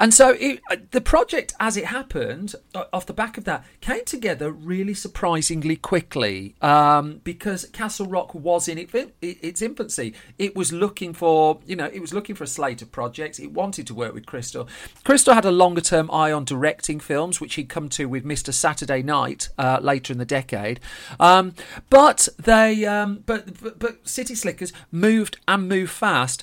and 0.00 0.12
so 0.12 0.30
it, 0.30 0.60
uh, 0.70 0.76
the 0.90 1.00
project, 1.00 1.54
as 1.60 1.76
it 1.76 1.86
happened, 1.86 2.54
uh, 2.74 2.84
off 2.92 3.06
the 3.06 3.12
back 3.12 3.38
of 3.38 3.44
that, 3.44 3.64
came 3.80 4.04
together 4.04 4.50
really 4.50 4.94
surprisingly 4.94 5.76
quickly 5.76 6.54
um, 6.60 7.20
because 7.24 7.64
Castle 7.66 8.06
Rock 8.06 8.34
was 8.34 8.68
in 8.68 8.78
its 9.20 9.62
infancy. 9.62 10.14
It 10.38 10.56
was 10.56 10.72
looking 10.72 11.14
for, 11.14 11.60
you 11.66 11.76
know, 11.76 11.86
it 11.92 12.00
was 12.00 12.12
looking 12.12 12.34
for 12.34 12.44
a 12.44 12.48
slate 12.48 12.82
of 12.82 12.90
projects. 12.92 13.38
It 13.38 13.52
wanted 13.52 13.86
to 13.88 13.94
work 13.94 14.12
with 14.12 14.26
Crystal. 14.26 14.68
Crystal 15.04 15.34
had 15.34 15.44
a 15.44 15.52
longer 15.52 15.80
term 15.80 16.10
eye 16.10 16.32
on 16.32 16.44
directing 16.44 17.00
films, 17.00 17.40
which 17.40 17.54
he'd 17.54 17.68
come 17.68 17.88
to 17.90 18.06
with 18.06 18.24
Mr. 18.24 18.52
Saturday 18.52 19.02
Night 19.02 19.48
uh, 19.58 19.78
later 19.80 20.12
in 20.12 20.18
the 20.18 20.24
decade. 20.24 20.80
Um, 21.20 21.54
but 21.90 22.28
they, 22.38 22.84
um, 22.84 23.22
but, 23.24 23.60
but 23.62 23.78
but 23.78 24.08
City 24.08 24.34
Slickers 24.34 24.72
moved 24.90 25.38
and 25.46 25.68
moved 25.68 25.92
fast 25.92 26.42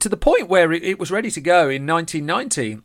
to 0.00 0.08
the 0.08 0.16
point 0.16 0.48
where 0.48 0.72
it, 0.72 0.82
it 0.82 0.98
was 0.98 1.10
ready 1.10 1.30
to 1.30 1.40
go 1.40 1.68
in 1.68 1.86
1990 1.86 2.82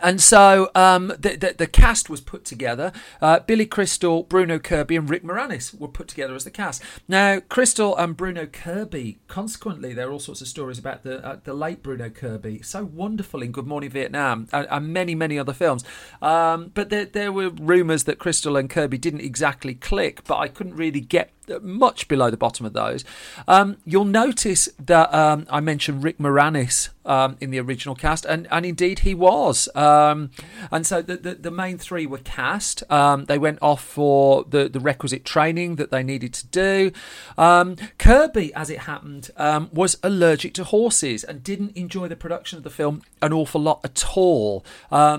and 0.00 0.20
so 0.20 0.70
um, 0.74 1.08
the, 1.18 1.36
the, 1.36 1.54
the 1.58 1.66
cast 1.66 2.08
was 2.08 2.20
put 2.20 2.44
together. 2.44 2.92
Uh, 3.20 3.40
Billy 3.40 3.66
Crystal, 3.66 4.22
Bruno 4.22 4.58
Kirby, 4.58 4.96
and 4.96 5.10
Rick 5.10 5.22
Moranis 5.22 5.78
were 5.78 5.88
put 5.88 6.08
together 6.08 6.34
as 6.34 6.44
the 6.44 6.50
cast. 6.50 6.82
Now, 7.08 7.40
Crystal 7.40 7.96
and 7.96 8.16
Bruno 8.16 8.46
Kirby. 8.46 9.18
Consequently, 9.28 9.92
there 9.92 10.08
are 10.08 10.12
all 10.12 10.18
sorts 10.18 10.40
of 10.40 10.48
stories 10.48 10.78
about 10.78 11.02
the 11.02 11.24
uh, 11.24 11.38
the 11.44 11.54
late 11.54 11.82
Bruno 11.82 12.08
Kirby, 12.08 12.62
so 12.62 12.84
wonderful 12.84 13.42
in 13.42 13.52
Good 13.52 13.66
Morning 13.66 13.90
Vietnam 13.90 14.48
and, 14.52 14.66
and 14.70 14.92
many 14.92 15.14
many 15.14 15.38
other 15.38 15.52
films. 15.52 15.84
Um, 16.22 16.70
but 16.74 16.88
there 16.88 17.04
there 17.04 17.32
were 17.32 17.50
rumours 17.50 18.04
that 18.04 18.18
Crystal 18.18 18.56
and 18.56 18.70
Kirby 18.70 18.98
didn't 18.98 19.20
exactly 19.20 19.74
click, 19.74 20.24
but 20.24 20.38
I 20.38 20.48
couldn't 20.48 20.76
really 20.76 21.00
get 21.00 21.32
much 21.62 22.08
below 22.08 22.30
the 22.30 22.36
bottom 22.36 22.66
of 22.66 22.72
those. 22.72 23.04
Um, 23.48 23.76
you'll 23.84 24.04
notice 24.04 24.68
that 24.78 25.12
um, 25.14 25.46
I 25.50 25.60
mentioned 25.60 26.04
Rick 26.04 26.18
Moranis 26.18 26.90
um, 27.04 27.36
in 27.40 27.50
the 27.50 27.58
original 27.58 27.94
cast, 27.94 28.24
and, 28.24 28.46
and 28.50 28.64
indeed 28.64 29.00
he 29.00 29.14
was. 29.14 29.68
Um, 29.74 30.30
and 30.70 30.86
so 30.86 31.02
the, 31.02 31.16
the, 31.16 31.34
the, 31.34 31.50
main 31.50 31.78
three 31.78 32.06
were 32.06 32.18
cast. 32.18 32.88
Um, 32.90 33.26
they 33.26 33.38
went 33.38 33.58
off 33.60 33.82
for 33.82 34.44
the, 34.44 34.68
the 34.68 34.80
requisite 34.80 35.24
training 35.24 35.76
that 35.76 35.90
they 35.90 36.02
needed 36.02 36.32
to 36.34 36.46
do. 36.46 36.92
Um, 37.36 37.76
Kirby, 37.98 38.54
as 38.54 38.70
it 38.70 38.80
happened, 38.80 39.30
was 39.72 39.98
allergic 40.02 40.54
to 40.54 40.64
horses 40.64 41.24
and 41.24 41.42
didn't 41.42 41.76
enjoy 41.76 42.08
the 42.08 42.16
production 42.16 42.56
of 42.56 42.64
the 42.64 42.70
film 42.70 43.02
an 43.20 43.32
awful 43.32 43.60
lot 43.60 43.80
at 43.84 44.16
all. 44.16 44.64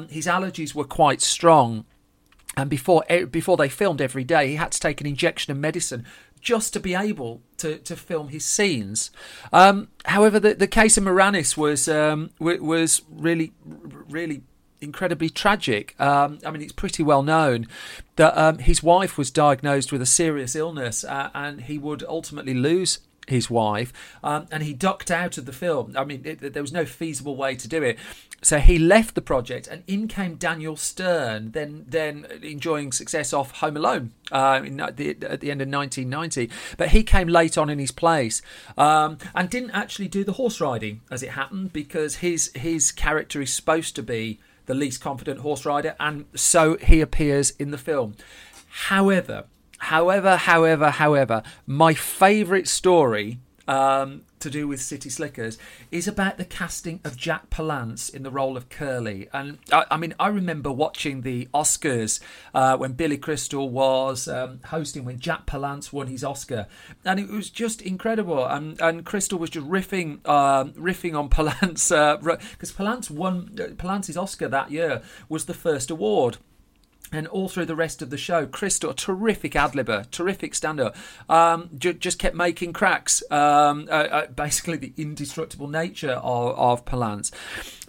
his 0.10 0.26
allergies 0.28 0.74
were 0.74 0.86
quite 0.86 1.22
strong 1.22 1.86
and 2.56 2.70
before 2.70 3.04
before 3.32 3.58
they 3.58 3.70
filmed 3.70 4.02
every 4.02 4.24
day, 4.24 4.50
he 4.50 4.56
had 4.56 4.72
to 4.72 4.80
take 4.80 5.02
an 5.02 5.08
injection 5.08 5.52
of 5.52 5.58
medicine 5.58 6.06
just 6.40 6.74
to 6.74 6.80
be 6.80 6.94
able 6.94 7.42
to, 7.58 7.78
to 7.80 7.96
film 7.96 8.28
his 8.28 8.44
scenes. 8.44 9.12
Um, 9.54 9.88
however, 10.06 10.40
the, 10.40 10.54
the 10.54 10.68
case 10.68 10.98
of 10.98 11.06
Moranis 11.06 11.58
was 11.58 11.88
um, 11.88 12.32
was 12.40 13.02
really 13.10 13.54
really 13.66 14.44
incredibly 14.82 15.30
tragic. 15.30 16.00
Um, 16.00 16.40
I 16.46 16.52
mean, 16.52 16.62
it's 16.62 16.74
pretty 16.74 17.02
well 17.02 17.24
known 17.24 17.68
that 18.18 18.38
um, 18.38 18.60
his 18.60 18.84
wife 18.84 19.18
was 19.18 19.32
diagnosed 19.32 19.92
with 19.92 20.02
a 20.02 20.06
serious 20.06 20.56
illness, 20.56 21.04
uh, 21.04 21.30
and 21.34 21.62
he 21.62 21.78
would 21.78 22.04
ultimately 22.04 22.54
lose 22.54 23.00
his 23.28 23.50
wife, 23.50 23.94
um, 24.24 24.48
and 24.52 24.64
he 24.64 24.74
ducked 24.74 25.10
out 25.10 25.38
of 25.38 25.46
the 25.46 25.54
film. 25.54 25.96
I 25.98 26.04
mean, 26.04 26.22
it, 26.26 26.54
there 26.54 26.62
was 26.62 26.74
no 26.74 26.86
feasible 26.86 27.36
way 27.36 27.56
to 27.56 27.68
do 27.68 27.82
it. 27.82 27.98
So 28.44 28.60
he 28.60 28.78
left 28.78 29.16
the 29.16 29.22
project, 29.22 29.68
and 29.68 29.84
in 29.88 30.08
came 30.08 30.36
Daniel 30.36 30.76
Stern, 30.76 31.52
then 31.52 31.86
then 31.88 32.28
enjoying 32.42 32.92
success 32.92 33.32
off 33.32 33.60
Home 33.60 33.78
Alone 33.78 34.12
uh, 34.32 34.60
the, 34.60 35.16
at 35.22 35.40
the 35.40 35.50
end 35.50 35.62
of 35.62 35.70
1990. 35.70 36.50
But 36.78 36.90
he 36.90 37.04
came 37.04 37.30
late 37.30 37.58
on 37.58 37.70
in 37.70 37.80
his 37.80 37.92
place 37.92 38.42
um, 38.78 39.18
and 39.34 39.50
didn't 39.50 39.72
actually 39.72 40.10
do 40.10 40.26
the 40.26 40.34
horse 40.34 40.60
riding 40.60 41.02
as 41.10 41.24
it 41.24 41.32
happened 41.32 41.72
because 41.72 42.18
his 42.18 42.52
his 42.54 42.92
character 42.92 43.42
is 43.42 43.54
supposed 43.54 43.96
to 43.96 44.04
be 44.04 44.40
the 44.66 44.74
least 44.74 45.02
confident 45.02 45.40
horse 45.40 45.66
rider, 45.66 45.96
and 46.00 46.26
so 46.36 46.78
he 46.78 47.00
appears 47.00 47.52
in 47.52 47.72
the 47.72 47.78
film. 47.78 48.16
However, 48.88 49.46
however, 49.78 50.36
however, 50.36 50.90
however, 50.90 51.44
my 51.66 51.94
favourite 51.94 52.68
story 52.68 53.40
um, 53.68 54.24
to 54.40 54.50
do 54.50 54.68
with 54.68 54.82
City 54.82 55.10
Slickers 55.10 55.58
is 55.92 56.08
about 56.08 56.38
the 56.38 56.46
casting 56.46 57.00
of 57.04 57.16
Jack 57.16 57.50
Palance 57.50 58.14
in 58.14 58.24
the 58.24 58.32
role 58.32 58.58
of 58.58 58.70
Curly. 58.70 59.30
And 59.32 59.60
I, 59.72 59.86
I 59.92 59.98
mean, 59.98 60.14
I 60.20 60.28
remember 60.28 60.72
watching 60.72 61.22
the 61.22 61.48
Oscars 61.54 62.20
uh, 62.54 62.78
when 62.78 62.94
Billy 62.94 63.18
Crystal 63.18 63.70
was 63.70 64.28
um, 64.28 64.60
hosting 64.66 65.06
when 65.06 65.20
Jack 65.20 65.46
Palance 65.46 65.94
won 65.94 66.08
his 66.08 66.24
Oscar, 66.24 66.68
and 67.06 67.20
it 67.20 67.30
was 67.30 67.50
just 67.50 67.82
incredible. 67.82 68.46
And 68.46 68.80
and 68.82 69.06
Crystal 69.06 69.40
was 69.40 69.50
just 69.50 69.68
riffing 69.68 70.28
um, 70.28 70.74
riffing 70.74 71.18
on 71.18 71.30
Palance 71.34 71.90
because 72.52 72.72
uh, 72.72 72.76
Palance 72.76 73.10
won 73.10 73.56
uh, 73.60 73.74
Palance's 73.76 74.18
Oscar 74.18 74.48
that 74.50 74.72
year 74.72 75.02
was 75.30 75.46
the 75.46 75.54
first 75.54 75.90
award 75.90 76.38
and 77.12 77.28
all 77.28 77.48
through 77.48 77.66
the 77.66 77.76
rest 77.76 78.02
of 78.02 78.10
the 78.10 78.18
show, 78.18 78.46
Crystal, 78.46 78.94
terrific 78.94 79.56
ad 79.56 79.74
libber, 79.74 80.10
terrific 80.10 80.56
stand 80.56 80.82
um, 81.30 81.70
j- 81.78 81.94
just 81.94 82.18
kept 82.20 82.36
making 82.36 82.74
cracks. 82.74 83.24
Um, 83.30 83.88
uh, 83.90 83.94
uh, 83.94 84.28
basically, 84.28 84.78
the 84.78 84.94
indestructible 84.98 85.68
nature 85.68 86.14
of, 86.14 86.58
of 86.58 86.86
Palance. 86.86 87.32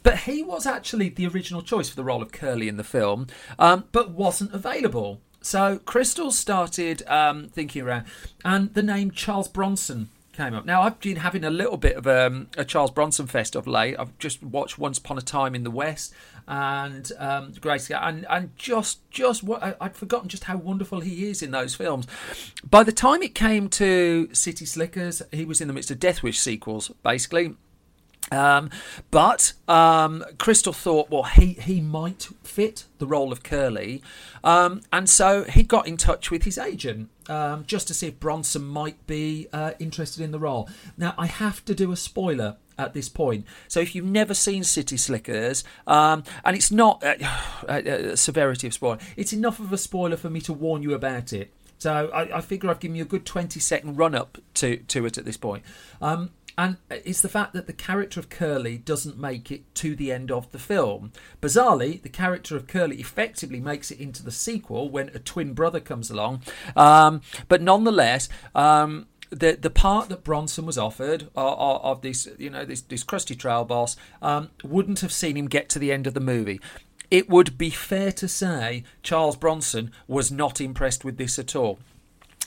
But 0.02 0.18
he 0.20 0.42
was 0.42 0.66
actually 0.66 1.08
the 1.08 1.26
original 1.26 1.62
choice 1.62 1.88
for 1.88 1.96
the 1.96 2.04
role 2.04 2.20
of 2.20 2.30
Curly 2.30 2.68
in 2.68 2.76
the 2.76 2.84
film, 2.84 3.28
um, 3.58 3.84
but 3.92 4.10
wasn't 4.10 4.52
available. 4.52 5.20
So 5.40 5.78
Crystal 5.84 6.30
started 6.30 7.06
um, 7.08 7.48
thinking 7.48 7.82
around, 7.82 8.06
and 8.44 8.72
the 8.74 8.82
name 8.82 9.10
Charles 9.10 9.48
Bronson 9.48 10.10
came 10.34 10.54
up. 10.54 10.64
Now 10.64 10.82
I've 10.82 10.98
been 11.00 11.16
having 11.16 11.44
a 11.44 11.50
little 11.50 11.76
bit 11.76 11.96
of 11.96 12.06
um, 12.06 12.48
a 12.56 12.64
Charles 12.64 12.90
Bronson 12.90 13.26
fest 13.26 13.54
of 13.54 13.66
late. 13.66 13.96
I've 13.98 14.16
just 14.18 14.42
watched 14.42 14.78
Once 14.78 14.98
Upon 14.98 15.16
a 15.16 15.22
Time 15.22 15.54
in 15.54 15.62
the 15.62 15.70
West 15.70 16.12
and 16.46 17.10
um, 17.18 17.52
Grace, 17.60 17.90
and 17.90 18.26
and 18.28 18.56
just 18.56 19.08
just 19.10 19.42
what 19.42 19.76
I'd 19.80 19.96
forgotten 19.96 20.28
just 20.28 20.44
how 20.44 20.56
wonderful 20.56 21.00
he 21.00 21.28
is 21.28 21.42
in 21.42 21.50
those 21.50 21.74
films. 21.74 22.06
By 22.68 22.82
the 22.82 22.92
time 22.92 23.22
it 23.22 23.34
came 23.34 23.68
to 23.70 24.28
City 24.32 24.66
Slickers, 24.66 25.22
he 25.32 25.44
was 25.44 25.60
in 25.60 25.68
the 25.68 25.74
midst 25.74 25.90
of 25.90 25.98
Death 25.98 26.22
Wish 26.22 26.38
sequels, 26.38 26.90
basically. 27.02 27.54
Um, 28.30 28.70
but 29.10 29.52
um, 29.68 30.24
Crystal 30.38 30.72
thought, 30.72 31.10
well, 31.10 31.24
he, 31.24 31.54
he 31.54 31.80
might 31.80 32.28
fit 32.42 32.84
the 32.98 33.06
role 33.06 33.32
of 33.32 33.42
Curly. 33.42 34.02
Um, 34.42 34.82
and 34.92 35.08
so 35.08 35.44
he 35.44 35.62
got 35.62 35.86
in 35.86 35.96
touch 35.96 36.30
with 36.30 36.44
his 36.44 36.58
agent 36.58 37.10
um, 37.28 37.64
just 37.66 37.88
to 37.88 37.94
see 37.94 38.08
if 38.08 38.20
Bronson 38.20 38.64
might 38.64 39.06
be 39.06 39.48
uh, 39.52 39.72
interested 39.78 40.22
in 40.22 40.30
the 40.30 40.38
role. 40.38 40.68
Now, 40.96 41.14
I 41.18 41.26
have 41.26 41.64
to 41.66 41.74
do 41.74 41.92
a 41.92 41.96
spoiler 41.96 42.56
at 42.78 42.92
this 42.92 43.08
point. 43.08 43.46
So 43.68 43.80
if 43.80 43.94
you've 43.94 44.04
never 44.04 44.34
seen 44.34 44.64
City 44.64 44.96
Slickers, 44.96 45.64
um, 45.86 46.24
and 46.44 46.56
it's 46.56 46.70
not 46.70 47.04
uh, 47.04 47.14
uh, 47.68 47.72
uh, 47.72 48.16
severity 48.16 48.66
of 48.66 48.74
spoiler, 48.74 48.98
it's 49.16 49.32
enough 49.32 49.60
of 49.60 49.72
a 49.72 49.78
spoiler 49.78 50.16
for 50.16 50.30
me 50.30 50.40
to 50.42 50.52
warn 50.52 50.82
you 50.82 50.94
about 50.94 51.32
it. 51.32 51.52
So 51.78 52.10
I, 52.14 52.38
I 52.38 52.40
figure 52.40 52.70
I've 52.70 52.80
given 52.80 52.96
you 52.96 53.02
a 53.02 53.06
good 53.06 53.26
20 53.26 53.60
second 53.60 53.96
run 53.96 54.14
up 54.14 54.38
to, 54.54 54.78
to 54.78 55.06
it 55.06 55.18
at 55.18 55.24
this 55.24 55.36
point. 55.36 55.64
Um, 56.00 56.30
and 56.56 56.76
it's 56.88 57.20
the 57.20 57.28
fact 57.28 57.52
that 57.54 57.66
the 57.66 57.72
character 57.72 58.20
of 58.20 58.28
Curly 58.28 58.78
doesn't 58.78 59.18
make 59.18 59.50
it 59.50 59.74
to 59.76 59.96
the 59.96 60.12
end 60.12 60.30
of 60.30 60.50
the 60.52 60.58
film. 60.58 61.12
Bizarrely, 61.42 62.00
the 62.00 62.08
character 62.08 62.56
of 62.56 62.66
Curly 62.66 62.96
effectively 62.96 63.60
makes 63.60 63.90
it 63.90 63.98
into 63.98 64.22
the 64.22 64.30
sequel 64.30 64.88
when 64.88 65.08
a 65.08 65.18
twin 65.18 65.52
brother 65.54 65.80
comes 65.80 66.10
along. 66.10 66.42
Um, 66.76 67.22
but 67.48 67.60
nonetheless, 67.60 68.28
um, 68.54 69.06
the 69.30 69.58
the 69.60 69.70
part 69.70 70.08
that 70.10 70.22
Bronson 70.22 70.64
was 70.64 70.78
offered 70.78 71.24
of, 71.34 71.82
of 71.82 72.02
this, 72.02 72.28
you 72.38 72.50
know, 72.50 72.64
this 72.64 72.82
this 72.82 73.02
crusty 73.02 73.34
trail 73.34 73.64
boss, 73.64 73.96
um, 74.22 74.50
wouldn't 74.62 75.00
have 75.00 75.12
seen 75.12 75.36
him 75.36 75.48
get 75.48 75.68
to 75.70 75.78
the 75.78 75.92
end 75.92 76.06
of 76.06 76.14
the 76.14 76.20
movie. 76.20 76.60
It 77.10 77.28
would 77.28 77.58
be 77.58 77.70
fair 77.70 78.12
to 78.12 78.28
say 78.28 78.84
Charles 79.02 79.36
Bronson 79.36 79.90
was 80.06 80.30
not 80.30 80.60
impressed 80.60 81.04
with 81.04 81.16
this 81.16 81.38
at 81.38 81.54
all. 81.54 81.78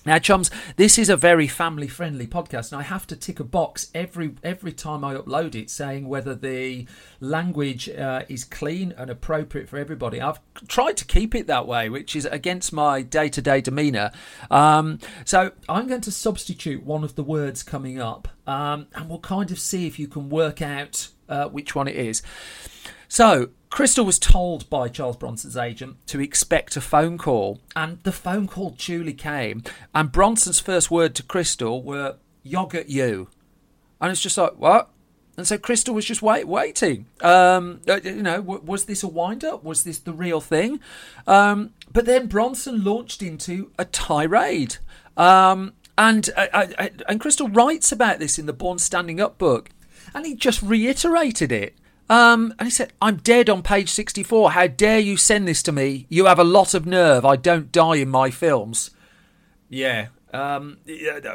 Now, 0.07 0.19
chums, 0.19 0.49
this 0.77 0.97
is 0.97 1.09
a 1.09 1.17
very 1.17 1.49
family-friendly 1.49 2.27
podcast, 2.27 2.71
and 2.71 2.79
I 2.79 2.83
have 2.83 3.05
to 3.07 3.15
tick 3.17 3.41
a 3.41 3.43
box 3.43 3.91
every 3.93 4.35
every 4.41 4.71
time 4.71 5.03
I 5.03 5.15
upload 5.15 5.53
it, 5.53 5.69
saying 5.69 6.07
whether 6.07 6.33
the 6.33 6.87
language 7.19 7.89
uh, 7.89 8.23
is 8.29 8.45
clean 8.45 8.93
and 8.97 9.09
appropriate 9.09 9.67
for 9.67 9.75
everybody. 9.75 10.21
I've 10.21 10.39
tried 10.69 10.95
to 10.95 11.05
keep 11.05 11.35
it 11.35 11.47
that 11.47 11.67
way, 11.67 11.89
which 11.89 12.15
is 12.15 12.23
against 12.23 12.71
my 12.71 13.01
day-to-day 13.01 13.59
demeanour. 13.59 14.11
Um, 14.49 14.99
so 15.25 15.51
I'm 15.67 15.87
going 15.87 15.99
to 15.99 16.11
substitute 16.13 16.85
one 16.85 17.03
of 17.03 17.15
the 17.15 17.23
words 17.23 17.61
coming 17.61 17.99
up, 17.99 18.29
um, 18.47 18.87
and 18.95 19.09
we'll 19.09 19.19
kind 19.19 19.51
of 19.51 19.59
see 19.59 19.87
if 19.87 19.99
you 19.99 20.07
can 20.07 20.29
work 20.29 20.61
out 20.61 21.09
uh, 21.27 21.49
which 21.49 21.75
one 21.75 21.89
it 21.89 21.97
is. 21.97 22.21
So, 23.09 23.49
Crystal 23.69 24.05
was 24.05 24.17
told 24.17 24.69
by 24.69 24.87
Charles 24.87 25.17
Bronson's 25.17 25.57
agent 25.57 25.97
to 26.07 26.21
expect 26.21 26.77
a 26.77 26.81
phone 26.81 27.17
call, 27.17 27.59
and 27.75 28.01
the 28.03 28.11
phone 28.11 28.47
call 28.47 28.71
duly 28.71 29.13
came. 29.13 29.63
And 29.93 30.11
Bronson's 30.11 30.59
first 30.59 30.89
word 30.89 31.15
to 31.15 31.23
Crystal 31.23 31.83
were 31.83 32.17
"yogurt 32.43 32.87
you," 32.87 33.29
and 33.99 34.11
it's 34.11 34.21
just 34.21 34.37
like 34.37 34.53
what? 34.57 34.89
And 35.37 35.45
so 35.47 35.59
Crystal 35.59 35.93
was 35.93 36.05
just 36.05 36.23
wait, 36.23 36.47
waiting. 36.47 37.05
Um, 37.21 37.81
uh, 37.87 37.99
you 38.03 38.23
know, 38.23 38.41
was 38.41 38.85
this 38.85 39.03
a 39.03 39.07
wind 39.07 39.43
up? 39.43 39.63
Was 39.63 39.83
this 39.83 39.99
the 39.99 40.13
real 40.13 40.41
thing? 40.41 40.79
Um, 41.27 41.73
but 41.93 42.05
then 42.05 42.25
Bronson 42.25 42.83
launched 42.83 43.21
into 43.21 43.71
a 43.77 43.85
tirade. 43.85 44.77
Um, 45.15 45.73
and 45.95 46.29
uh, 46.35 46.47
uh, 46.53 46.87
and 47.07 47.19
Crystal 47.19 47.49
writes 47.49 47.91
about 47.91 48.17
this 48.17 48.39
in 48.39 48.47
the 48.47 48.53
Born 48.53 48.79
Standing 48.79 49.21
Up 49.21 49.37
book, 49.37 49.69
and 50.15 50.25
he 50.25 50.35
just 50.35 50.61
reiterated 50.63 51.51
it. 51.51 51.75
Um, 52.09 52.53
and 52.57 52.67
he 52.67 52.71
said, 52.71 52.93
I'm 53.01 53.17
dead 53.17 53.49
on 53.49 53.61
page 53.61 53.89
64. 53.89 54.51
How 54.51 54.67
dare 54.67 54.99
you 54.99 55.17
send 55.17 55.47
this 55.47 55.61
to 55.63 55.71
me? 55.71 56.05
You 56.09 56.25
have 56.25 56.39
a 56.39 56.43
lot 56.43 56.73
of 56.73 56.85
nerve. 56.85 57.25
I 57.25 57.35
don't 57.35 57.71
die 57.71 57.97
in 57.97 58.09
my 58.09 58.29
films. 58.29 58.91
Yeah, 59.69 60.07
um, 60.33 60.77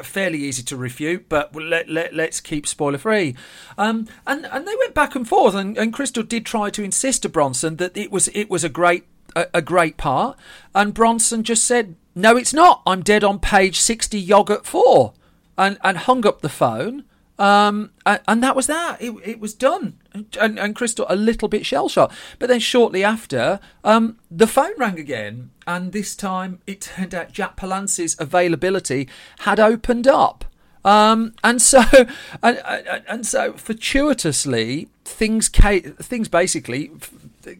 fairly 0.01 0.39
easy 0.39 0.63
to 0.63 0.75
refute, 0.75 1.29
but 1.29 1.55
let, 1.55 1.87
let, 1.87 2.15
let's 2.15 2.39
keep 2.39 2.65
spoiler 2.65 2.97
free. 2.97 3.35
Um, 3.77 4.07
and, 4.25 4.47
and 4.47 4.67
they 4.67 4.75
went 4.77 4.95
back 4.95 5.15
and 5.15 5.27
forth, 5.27 5.53
and, 5.53 5.77
and 5.77 5.93
Crystal 5.93 6.23
did 6.23 6.45
try 6.45 6.71
to 6.71 6.83
insist 6.83 7.21
to 7.21 7.29
Bronson 7.29 7.75
that 7.75 7.95
it 7.95 8.11
was, 8.11 8.29
it 8.29 8.49
was 8.49 8.63
a 8.63 8.69
great 8.69 9.05
a, 9.35 9.47
a 9.53 9.61
great 9.61 9.97
part. 9.97 10.37
And 10.73 10.93
Bronson 10.93 11.43
just 11.43 11.65
said, 11.65 11.95
No, 12.15 12.35
it's 12.37 12.53
not. 12.53 12.81
I'm 12.85 13.01
dead 13.01 13.23
on 13.23 13.39
page 13.39 13.79
60, 13.79 14.19
yogurt 14.19 14.65
4. 14.65 15.13
And, 15.57 15.77
and 15.83 15.97
hung 15.97 16.25
up 16.25 16.41
the 16.41 16.49
phone. 16.49 17.03
Um, 17.39 17.91
and, 18.05 18.21
and, 18.27 18.43
that 18.43 18.55
was 18.55 18.67
that. 18.67 19.01
It, 19.01 19.13
it 19.25 19.39
was 19.39 19.53
done. 19.53 19.99
And, 20.39 20.59
and, 20.59 20.75
Crystal 20.75 21.05
a 21.09 21.15
little 21.15 21.47
bit 21.47 21.65
shell 21.65 21.89
shocked. 21.89 22.13
But 22.37 22.47
then 22.47 22.59
shortly 22.59 23.03
after, 23.03 23.59
um, 23.83 24.19
the 24.29 24.45
phone 24.45 24.73
rang 24.77 24.99
again, 24.99 25.49
and 25.65 25.91
this 25.91 26.15
time 26.15 26.59
it 26.67 26.81
turned 26.81 27.15
out 27.15 27.31
Jack 27.31 27.55
Palance's 27.55 28.15
availability 28.19 29.09
had 29.39 29.59
opened 29.59 30.07
up. 30.07 30.45
Um, 30.85 31.33
and 31.43 31.61
so, 31.61 31.83
and, 32.43 32.61
and, 33.07 33.25
so, 33.25 33.53
fortuitously, 33.53 34.89
things 35.03 35.49
came, 35.49 35.81
things 35.95 36.27
basically 36.27 36.91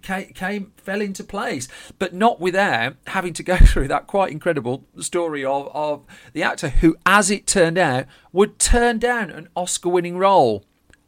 came, 0.02 0.28
came, 0.34 0.74
fell 0.78 1.02
into 1.02 1.24
place, 1.24 1.67
but 2.00 2.13
not 2.13 2.39
without 2.39 2.96
having 3.08 3.34
to 3.34 3.43
go 3.43 3.58
through 3.62 3.88
that 3.89 4.08
quite 4.08 4.32
incredible 4.32 4.86
story 5.00 5.43
of 5.43 5.69
of 5.74 6.04
the 6.34 6.43
actor 6.43 6.69
who, 6.69 6.96
as 7.06 7.30
it 7.32 7.48
turned 7.48 7.78
out, 7.78 8.06
would 8.32 8.60
turn 8.60 9.00
down 9.00 9.30
an 9.30 9.50
Oscar-winning 9.56 10.17
role. 10.17 10.63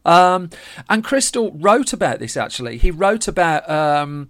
Um, 0.06 0.52
and 0.88 1.04
Crystal 1.04 1.52
wrote 1.54 1.92
about 1.92 2.20
this 2.20 2.38
actually. 2.38 2.78
He 2.78 2.92
wrote 2.92 3.28
about 3.28 3.68
um, 3.70 4.30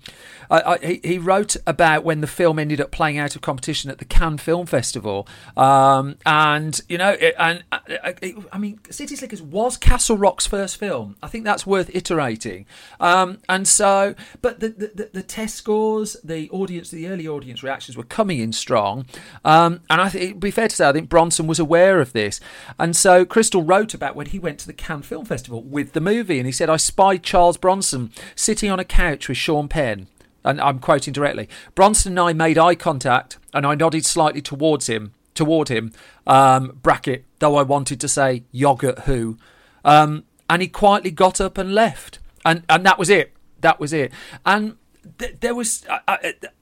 I, 0.49 0.61
I, 0.61 0.99
he 1.03 1.17
wrote 1.17 1.55
about 1.65 2.03
when 2.03 2.21
the 2.21 2.27
film 2.27 2.59
ended 2.59 2.81
up 2.81 2.91
playing 2.91 3.17
out 3.17 3.35
of 3.35 3.41
competition 3.41 3.89
at 3.89 3.97
the 3.97 4.05
Cannes 4.05 4.37
Film 4.37 4.65
Festival, 4.65 5.27
um, 5.57 6.15
and 6.25 6.79
you 6.87 6.97
know, 6.97 7.11
it, 7.11 7.35
and 7.37 7.63
uh, 7.71 7.79
it, 8.21 8.35
I 8.51 8.57
mean, 8.57 8.79
City 8.89 9.15
Slickers 9.15 9.41
was 9.41 9.77
Castle 9.77 10.17
Rock's 10.17 10.45
first 10.45 10.77
film. 10.77 11.15
I 11.21 11.27
think 11.27 11.43
that's 11.43 11.65
worth 11.65 11.93
iterating. 11.95 12.65
Um, 12.99 13.39
and 13.49 13.67
so, 13.67 14.15
but 14.41 14.59
the, 14.59 14.69
the, 14.69 15.09
the 15.13 15.23
test 15.23 15.55
scores, 15.55 16.17
the 16.23 16.49
audience, 16.49 16.91
the 16.91 17.07
early 17.07 17.27
audience 17.27 17.63
reactions 17.63 17.97
were 17.97 18.03
coming 18.03 18.39
in 18.39 18.53
strong, 18.53 19.05
um, 19.43 19.81
and 19.89 20.01
I 20.01 20.09
think 20.09 20.23
it'd 20.23 20.39
be 20.39 20.51
fair 20.51 20.67
to 20.67 20.75
say 20.75 20.87
I 20.87 20.93
think 20.93 21.09
Bronson 21.09 21.47
was 21.47 21.59
aware 21.59 21.99
of 21.99 22.13
this, 22.13 22.39
and 22.79 22.95
so 22.95 23.25
Crystal 23.25 23.63
wrote 23.63 23.93
about 23.93 24.15
when 24.15 24.27
he 24.27 24.39
went 24.39 24.59
to 24.59 24.67
the 24.67 24.73
Cannes 24.73 25.03
Film 25.03 25.25
Festival 25.25 25.63
with 25.63 25.93
the 25.93 26.01
movie, 26.01 26.39
and 26.39 26.45
he 26.45 26.51
said 26.51 26.69
I 26.69 26.77
spied 26.77 27.23
Charles 27.23 27.57
Bronson 27.57 28.11
sitting 28.35 28.69
on 28.71 28.79
a 28.79 28.85
couch 28.85 29.27
with 29.27 29.37
Sean 29.37 29.67
Penn 29.67 30.07
and 30.45 30.61
I'm 30.61 30.79
quoting 30.79 31.11
directly. 31.11 31.49
Bronson 31.73 32.13
and 32.13 32.19
I 32.19 32.33
made 32.33 32.57
eye 32.57 32.75
contact, 32.75 33.37
and 33.53 33.65
I 33.65 33.75
nodded 33.75 34.05
slightly 34.05 34.41
towards 34.41 34.87
him. 34.87 35.13
Toward 35.33 35.67
him, 35.67 35.91
um, 36.25 36.79
bracket. 36.81 37.25
Though 37.39 37.57
I 37.57 37.63
wanted 37.63 37.99
to 37.99 38.07
say 38.07 38.43
yogurt 38.53 38.99
who, 38.99 39.37
um, 39.83 40.23
and 40.49 40.61
he 40.61 40.69
quietly 40.69 41.11
got 41.11 41.41
up 41.41 41.57
and 41.57 41.73
left, 41.75 42.19
and 42.45 42.63
and 42.69 42.85
that 42.85 42.97
was 42.97 43.09
it. 43.09 43.33
That 43.59 43.77
was 43.77 43.91
it. 43.91 44.13
And 44.45 44.77
th- 45.17 45.37
there 45.39 45.55
was 45.55 45.85
uh, 45.89 45.99
uh, 46.07 46.17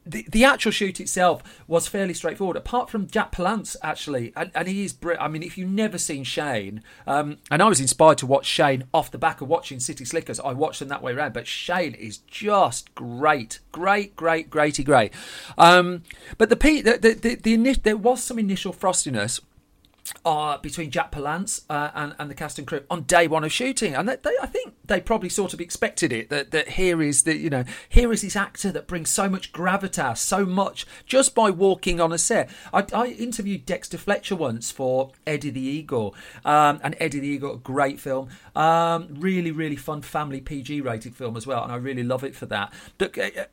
the, 0.05 0.25
the 0.29 0.43
actual 0.43 0.71
shoot 0.71 0.99
itself 0.99 1.41
was 1.67 1.87
fairly 1.87 2.13
straightforward, 2.13 2.57
apart 2.57 2.89
from 2.89 3.07
Jack 3.07 3.31
Palance 3.31 3.75
actually, 3.81 4.33
and, 4.35 4.51
and 4.53 4.67
he 4.67 4.83
is. 4.83 4.93
Br- 4.93 5.13
I 5.19 5.27
mean, 5.27 5.43
if 5.43 5.57
you've 5.57 5.69
never 5.69 5.97
seen 5.97 6.23
Shane, 6.23 6.83
um, 7.07 7.37
and 7.49 7.61
I 7.61 7.67
was 7.67 7.79
inspired 7.79 8.17
to 8.19 8.25
watch 8.25 8.45
Shane 8.45 8.83
off 8.93 9.11
the 9.11 9.17
back 9.17 9.41
of 9.41 9.47
watching 9.47 9.79
City 9.79 10.05
Slickers, 10.05 10.39
I 10.39 10.53
watched 10.53 10.79
them 10.79 10.89
that 10.89 11.01
way 11.01 11.13
around. 11.13 11.33
But 11.33 11.47
Shane 11.47 11.93
is 11.93 12.17
just 12.17 12.93
great, 12.95 13.59
great, 13.71 14.15
great, 14.15 14.49
greaty 14.49 14.83
great. 14.83 15.13
Um, 15.57 16.03
but 16.37 16.49
the, 16.49 16.55
the 16.55 16.81
the 16.81 17.13
the, 17.13 17.35
the, 17.35 17.55
the 17.55 17.73
there 17.83 17.97
was 17.97 18.23
some 18.23 18.39
initial 18.39 18.73
frostiness 18.73 19.39
uh, 20.25 20.57
between 20.57 20.91
Jack 20.91 21.11
Palance 21.11 21.61
uh, 21.69 21.91
and, 21.95 22.15
and 22.19 22.29
the 22.29 22.35
cast 22.35 22.57
and 22.57 22.67
crew 22.67 22.81
on 22.89 23.03
day 23.03 23.27
one 23.27 23.43
of 23.43 23.51
shooting, 23.51 23.95
and 23.95 24.07
they, 24.07 24.17
they, 24.17 24.35
I 24.41 24.47
think 24.47 24.75
they 24.85 24.99
probably 24.99 25.29
sort 25.29 25.53
of 25.53 25.61
expected 25.61 26.11
it 26.11 26.29
that 26.29 26.51
that 26.51 26.69
here 26.69 27.01
is 27.01 27.23
the 27.23 27.35
you 27.35 27.49
know 27.49 27.63
here 27.87 28.11
is 28.11 28.21
this 28.21 28.35
actor 28.35 28.71
that 28.71 28.87
brings 28.87 29.09
so 29.09 29.29
much 29.29 29.51
gravitas, 29.51 30.17
so 30.17 30.45
much 30.45 30.85
just 31.05 31.33
by 31.33 31.49
walking 31.49 32.01
on 32.01 32.11
a 32.11 32.17
set. 32.17 32.49
I, 32.73 32.85
I 32.93 33.07
interviewed 33.07 33.65
Dexter 33.65 33.97
Fletcher 33.97 34.35
once 34.35 34.71
for 34.71 35.11
Eddie 35.25 35.51
the 35.51 35.61
Eagle, 35.61 36.15
um, 36.43 36.79
and 36.83 36.95
Eddie 36.99 37.19
the 37.19 37.27
Eagle, 37.27 37.55
a 37.55 37.57
great 37.57 37.99
film, 37.99 38.29
um, 38.55 39.07
really 39.11 39.51
really 39.51 39.75
fun 39.75 40.01
family 40.01 40.41
PG 40.41 40.81
rated 40.81 41.15
film 41.15 41.37
as 41.37 41.47
well, 41.47 41.63
and 41.63 41.71
I 41.71 41.77
really 41.77 42.03
love 42.03 42.23
it 42.23 42.35
for 42.35 42.45
that. 42.47 42.73
But 42.97 43.17
uh, 43.17 43.45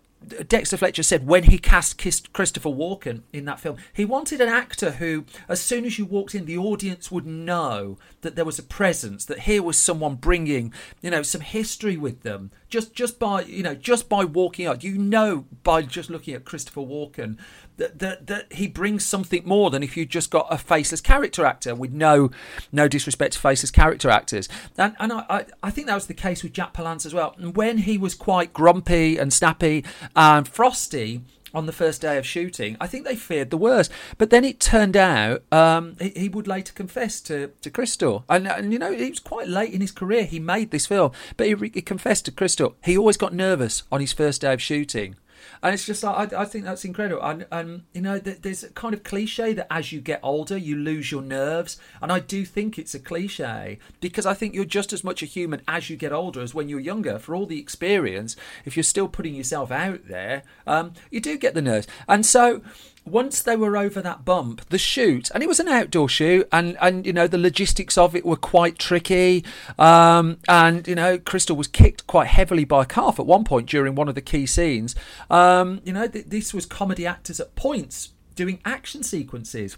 Dexter 0.49 0.77
Fletcher 0.77 1.03
said 1.03 1.27
when 1.27 1.45
he 1.45 1.59
cast 1.59 1.99
Christopher 1.99 2.69
Walken 2.69 3.23
in 3.33 3.47
that 3.47 3.59
film, 3.59 3.77
he 3.93 4.05
wanted 4.05 4.41
an 4.41 4.49
actor 4.49 4.93
who, 4.93 5.25
as 5.49 5.61
soon 5.61 5.85
as 5.85 5.99
you 5.99 6.05
walked 6.05 6.35
in, 6.35 6.45
the 6.45 6.59
audience 6.59 7.11
would 7.11 7.27
know 7.27 7.99
that 8.21 8.37
there 8.37 8.45
was 8.45 8.59
a 8.59 8.63
presence, 8.63 9.25
that 9.25 9.41
here 9.41 9.63
was 9.63 9.79
someone 9.79 10.17
bringing, 10.17 10.73
you 11.01 11.11
know, 11.11 11.23
some 11.23 11.41
history 11.41 11.97
with 11.97 12.23
them. 12.23 12.51
Just, 12.71 12.95
just 12.95 13.19
by, 13.19 13.43
you 13.43 13.63
know, 13.63 13.75
just 13.75 14.09
by 14.09 14.25
walking 14.25 14.67
out, 14.67 14.85
you 14.85 14.97
know, 14.97 15.45
by 15.63 15.83
just 15.83 16.09
looking 16.09 16.35
at 16.35 16.45
Christopher 16.45 16.81
Walken, 16.81 17.37
that, 17.77 17.99
that, 17.99 18.27
that 18.29 18.53
he 18.53 18.69
brings 18.69 19.05
something 19.05 19.43
more 19.45 19.71
than 19.71 19.83
if 19.83 19.97
you 19.97 20.07
just 20.07 20.31
got 20.31 20.47
a 20.51 20.57
faceless 20.57 21.01
character 21.01 21.45
actor 21.45 21.75
with 21.75 21.93
no 21.93 22.31
no 22.71 22.87
disrespect 22.87 23.33
to 23.33 23.41
faceless 23.41 23.71
character 23.71 24.09
actors. 24.09 24.49
And, 24.79 24.95
and 25.01 25.13
I, 25.13 25.47
I 25.63 25.71
think 25.71 25.89
that 25.89 25.95
was 25.95 26.07
the 26.07 26.15
case 26.15 26.43
with 26.43 26.53
Jack 26.53 26.73
Palance 26.73 27.05
as 27.05 27.13
well. 27.13 27.35
And 27.39 27.57
when 27.57 27.79
he 27.79 27.99
was 27.99 28.15
quite 28.15 28.53
grumpy 28.53 29.19
and 29.19 29.33
snappy 29.33 29.85
and 30.15 30.47
frosty, 30.47 31.23
on 31.55 31.67
the 31.67 31.73
first 31.73 32.01
day 32.01 32.19
of 32.19 32.27
shooting, 32.27 32.77
I 32.81 32.87
think 32.87 33.05
they 33.05 33.17
feared 33.17 33.51
the 33.51 33.57
worst. 33.57 33.91
But 34.19 34.31
then 34.31 34.45
it 34.45 34.61
turned 34.61 34.97
out 34.97 35.43
um, 35.53 35.97
he, 36.01 36.11
he, 36.11 36.29
would 36.29 36.47
later 36.47 36.73
confess 36.73 37.21
to, 37.23 37.49
to 37.61 37.71
Crystal. 37.71 38.25
And, 38.29 38.47
and, 38.47 38.73
you 38.73 38.79
know, 38.79 38.93
it 38.93 39.11
was 39.11 39.19
quite 39.19 39.49
late 39.49 39.73
in 39.73 39.81
his 39.81 39.93
career 39.93 40.25
he 40.25 40.41
made 40.41 40.71
this 40.71 40.87
film, 40.87 41.13
but 41.37 41.47
he, 41.47 41.55
he 41.75 41.83
confessed 41.83 42.25
to 42.27 42.33
Crystal. 42.33 42.77
He 42.85 42.97
always 42.97 43.17
got 43.17 43.35
nervous 43.35 43.83
on 43.91 44.01
his 44.01 44.13
first 44.13 44.43
day 44.43 44.53
of 44.53 44.63
shooting 44.63 45.17
and 45.63 45.75
it's 45.75 45.85
just 45.85 46.05
I, 46.05 46.29
I 46.37 46.45
think 46.45 46.65
that's 46.65 46.85
incredible. 46.85 47.23
And, 47.23 47.47
and 47.53 47.83
you 47.93 48.01
know, 48.01 48.19
there's 48.19 48.65
a 48.65 48.71
kind 48.71 48.95
of 48.95 49.03
cliche 49.03 49.53
that 49.55 49.67
as 49.71 49.93
you 49.93 50.01
get 50.01 50.21
older, 50.23 50.57
you 50.57 50.77
lose 50.77 51.11
your 51.11 51.23
nerves, 51.23 51.79
and 52.01 52.11
I 52.11 52.21
do 52.21 52.45
think 52.45 52.79
it's 52.79 52.95
a 52.95 53.01
cliche 53.01 53.79
because 54.01 54.27
I 54.27 54.35
think 54.35 54.55
you're 54.55 54.65
just 54.65 54.93
as 54.93 55.05
much 55.05 55.23
a 55.23 55.27
human 55.27 55.63
as 55.69 55.91
you 55.91 55.97
get 55.97 56.13
older 56.13 56.41
as 56.41 56.55
when 56.55 56.69
you're 56.69 56.81
younger. 56.81 57.19
For 57.19 57.35
all 57.35 57.47
the 57.47 57.61
experience, 57.61 58.37
if 58.65 58.77
you're 58.77 58.85
still 58.85 59.09
putting 59.09 59.35
yourself 59.35 59.71
out 59.71 60.09
there, 60.09 60.43
um, 60.67 60.93
you 61.11 61.21
do 61.21 61.37
get 61.37 61.55
the 61.55 61.63
nerves. 61.63 61.87
And 62.09 62.25
so, 62.25 62.63
once 63.05 63.43
they 63.43 63.57
were 63.57 63.77
over 63.77 64.01
that 64.03 64.25
bump, 64.25 64.69
the 64.69 64.79
shoot, 64.79 65.31
and 65.33 65.43
it 65.43 65.49
was 65.49 65.61
an 65.61 65.69
outdoor 65.69 66.09
shoot, 66.09 66.49
and, 66.53 66.77
and 66.81 67.07
you 67.07 67.13
know, 67.13 67.27
the 67.27 67.39
logistics 67.39 67.97
of 67.99 68.15
it 68.15 68.25
were 68.25 68.37
quite 68.37 68.79
tricky. 68.79 69.45
Um, 69.79 70.39
and, 70.49 70.87
you 70.87 70.95
know, 70.95 71.19
Crystal 71.19 71.57
was 71.57 71.69
kicked 71.69 72.07
quite 72.07 72.29
heavily 72.29 72.65
by 72.65 72.83
a 72.83 72.87
calf 72.87 73.19
at 73.19 73.27
one 73.27 73.45
point 73.45 73.69
during 73.69 73.95
one 73.95 74.09
of 74.09 74.15
the 74.15 74.21
key 74.21 74.47
scenes. 74.47 74.95
Um, 75.29 75.81
you 75.85 75.93
know, 75.93 76.07
th- 76.07 76.27
this 76.27 76.55
was 76.55 76.67
comedy 76.67 77.07
actors 77.07 77.41
at 77.41 77.55
points 77.57 78.11
doing 78.35 78.61
action 78.65 79.03
sequences. 79.03 79.77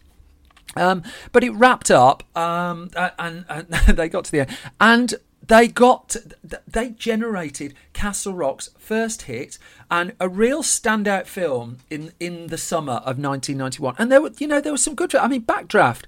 Um, 0.76 1.02
but 1.32 1.44
it 1.44 1.50
wrapped 1.50 1.90
up, 1.90 2.24
um, 2.36 2.90
and, 3.18 3.44
and 3.48 3.66
they 3.96 4.08
got 4.08 4.24
to 4.24 4.32
the 4.32 4.40
end, 4.40 4.56
and 4.80 5.14
they 5.52 5.68
got 5.68 6.16
they 6.66 6.88
generated 6.88 7.74
Castle 7.92 8.32
Rock's 8.32 8.70
first 8.78 9.22
hit 9.22 9.58
and 9.90 10.14
a 10.18 10.26
real 10.26 10.62
standout 10.62 11.26
film 11.26 11.76
in 11.90 12.12
in 12.18 12.46
the 12.46 12.56
summer 12.56 12.94
of 12.94 13.18
1991. 13.18 13.94
And 13.98 14.10
there 14.10 14.22
were 14.22 14.32
you 14.38 14.46
know 14.46 14.62
there 14.62 14.72
was 14.72 14.82
some 14.82 14.94
good. 14.94 15.14
I 15.14 15.28
mean, 15.28 15.42
Backdraft. 15.42 16.04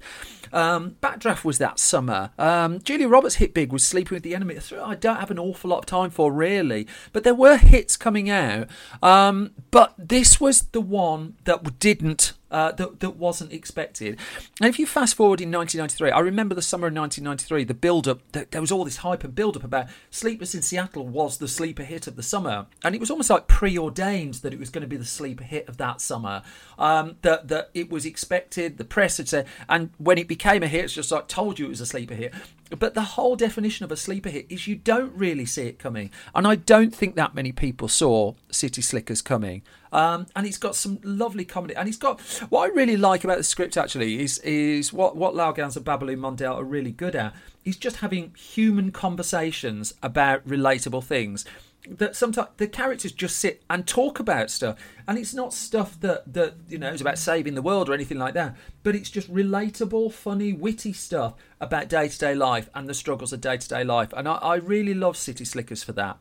Um, 0.51 0.95
Backdraft 1.01 1.43
was 1.43 1.59
that 1.59 1.77
summer. 1.77 2.31
Um, 2.39 2.79
Julia 2.81 3.07
Roberts 3.07 3.35
hit 3.35 3.53
big 3.53 3.71
was 3.71 3.85
Sleeping 3.85 4.15
with 4.15 4.23
the 4.23 4.33
Enemy. 4.33 4.57
I 4.81 4.95
don't 4.95 5.17
have 5.17 5.29
an 5.29 5.37
awful 5.37 5.69
lot 5.69 5.79
of 5.79 5.85
time 5.85 6.09
for 6.09 6.31
really, 6.31 6.87
but 7.11 7.23
there 7.23 7.35
were 7.35 7.57
hits 7.57 7.97
coming 7.97 8.29
out. 8.29 8.67
Um, 9.03 9.51
but 9.69 9.93
this 9.97 10.39
was 10.39 10.61
the 10.71 10.81
one 10.81 11.35
that 11.43 11.79
didn't 11.79 12.33
uh, 12.55 12.71
that, 12.71 13.01
that 13.01 13.17
wasn't 13.17 13.51
expected. 13.51 14.17
And 14.61 14.69
if 14.69 14.79
you 14.79 14.85
fast 14.85 15.15
forward 15.15 15.41
in 15.41 15.51
1993, 15.51 16.11
I 16.11 16.19
remember 16.19 16.55
the 16.55 16.61
summer 16.61 16.87
of 16.87 16.93
1993, 16.95 17.65
the 17.65 17.73
build 17.73 18.07
up, 18.07 18.21
there 18.31 18.61
was 18.61 18.71
all 18.71 18.85
this 18.85 18.97
hype 18.97 19.25
and 19.25 19.35
build 19.35 19.57
up 19.57 19.65
about 19.65 19.87
Sleepless 20.09 20.55
in 20.55 20.61
Seattle 20.61 21.05
was 21.05 21.37
the 21.37 21.49
sleeper 21.49 21.83
hit 21.83 22.07
of 22.07 22.15
the 22.15 22.23
summer. 22.23 22.67
And 22.81 22.95
it 22.95 23.01
was 23.01 23.11
almost 23.11 23.29
like 23.29 23.47
preordained 23.47 24.35
that 24.35 24.53
it 24.53 24.59
was 24.59 24.69
going 24.69 24.83
to 24.83 24.87
be 24.87 24.95
the 24.95 25.03
sleeper 25.03 25.43
hit 25.43 25.67
of 25.67 25.75
that 25.77 25.99
summer. 25.99 26.43
Um, 26.79 27.17
that, 27.23 27.49
that 27.49 27.71
it 27.73 27.89
was 27.89 28.05
expected, 28.05 28.77
the 28.77 28.85
press 28.85 29.17
had 29.17 29.27
said, 29.27 29.47
and 29.67 29.89
when 29.97 30.17
it 30.17 30.29
became 30.29 30.63
a 30.63 30.67
hit, 30.67 30.85
it's 30.85 30.93
just 30.93 31.11
like 31.11 31.27
told 31.27 31.59
you 31.59 31.65
it 31.65 31.69
was 31.69 31.81
a 31.81 31.85
sleeper 31.85 32.13
hit. 32.13 32.33
But 32.69 32.95
the 32.95 33.01
whole 33.01 33.35
definition 33.35 33.83
of 33.83 33.91
a 33.91 33.97
sleeper 33.97 34.29
hit 34.29 34.47
is 34.49 34.67
you 34.67 34.75
don't 34.75 35.13
really 35.15 35.45
see 35.45 35.67
it 35.67 35.77
coming. 35.77 36.09
And 36.33 36.47
I 36.47 36.55
don't 36.55 36.93
think 36.93 37.15
that 37.15 37.35
many 37.35 37.51
people 37.51 37.87
saw 37.87 38.33
City 38.49 38.81
Slickers 38.81 39.21
coming. 39.21 39.61
Um, 39.91 40.25
and 40.35 40.45
he's 40.45 40.57
got 40.57 40.75
some 40.75 40.99
lovely 41.03 41.45
comedy. 41.45 41.75
And 41.75 41.87
he's 41.87 41.97
got 41.97 42.19
what 42.49 42.69
I 42.69 42.73
really 42.73 42.97
like 42.97 43.23
about 43.23 43.37
the 43.37 43.43
script 43.43 43.77
actually 43.77 44.21
is 44.21 44.39
is 44.39 44.91
what 44.91 45.15
what 45.15 45.35
Ganz 45.55 45.77
and 45.77 45.85
Babaloo 45.85 46.17
Mandel 46.17 46.55
are 46.55 46.63
really 46.63 46.91
good 46.91 47.15
at. 47.15 47.33
He's 47.63 47.77
just 47.77 47.97
having 47.97 48.33
human 48.35 48.91
conversations 48.91 49.93
about 50.03 50.47
relatable 50.47 51.03
things 51.03 51.45
that 51.89 52.15
sometimes 52.15 52.49
the 52.57 52.67
characters 52.67 53.11
just 53.11 53.37
sit 53.37 53.63
and 53.69 53.85
talk 53.85 54.19
about 54.19 54.49
stuff. 54.49 54.77
And 55.07 55.17
it's 55.17 55.33
not 55.33 55.53
stuff 55.53 55.99
that 56.01 56.33
that 56.33 56.55
you 56.67 56.77
know 56.77 56.89
is 56.89 57.01
about 57.01 57.17
saving 57.17 57.55
the 57.55 57.61
world 57.61 57.89
or 57.89 57.93
anything 57.93 58.17
like 58.17 58.33
that. 58.33 58.55
But 58.83 58.95
it's 58.95 59.09
just 59.09 59.31
relatable 59.33 60.11
funny 60.13 60.53
witty 60.53 60.93
stuff 60.93 61.35
about 61.59 61.89
day-to-day 61.89 62.35
life 62.35 62.69
and 62.73 62.87
the 62.87 62.93
struggles 62.93 63.33
of 63.33 63.41
day-to-day 63.41 63.83
life. 63.83 64.13
And 64.13 64.27
i, 64.27 64.35
I 64.35 64.55
really 64.55 64.93
love 64.93 65.17
city 65.17 65.45
slickers 65.45 65.83
for 65.83 65.93
that. 65.93 66.17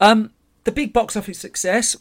Um, 0.00 0.32
the 0.64 0.72
big 0.72 0.92
box 0.92 1.16
office 1.16 1.38
success 1.38 1.96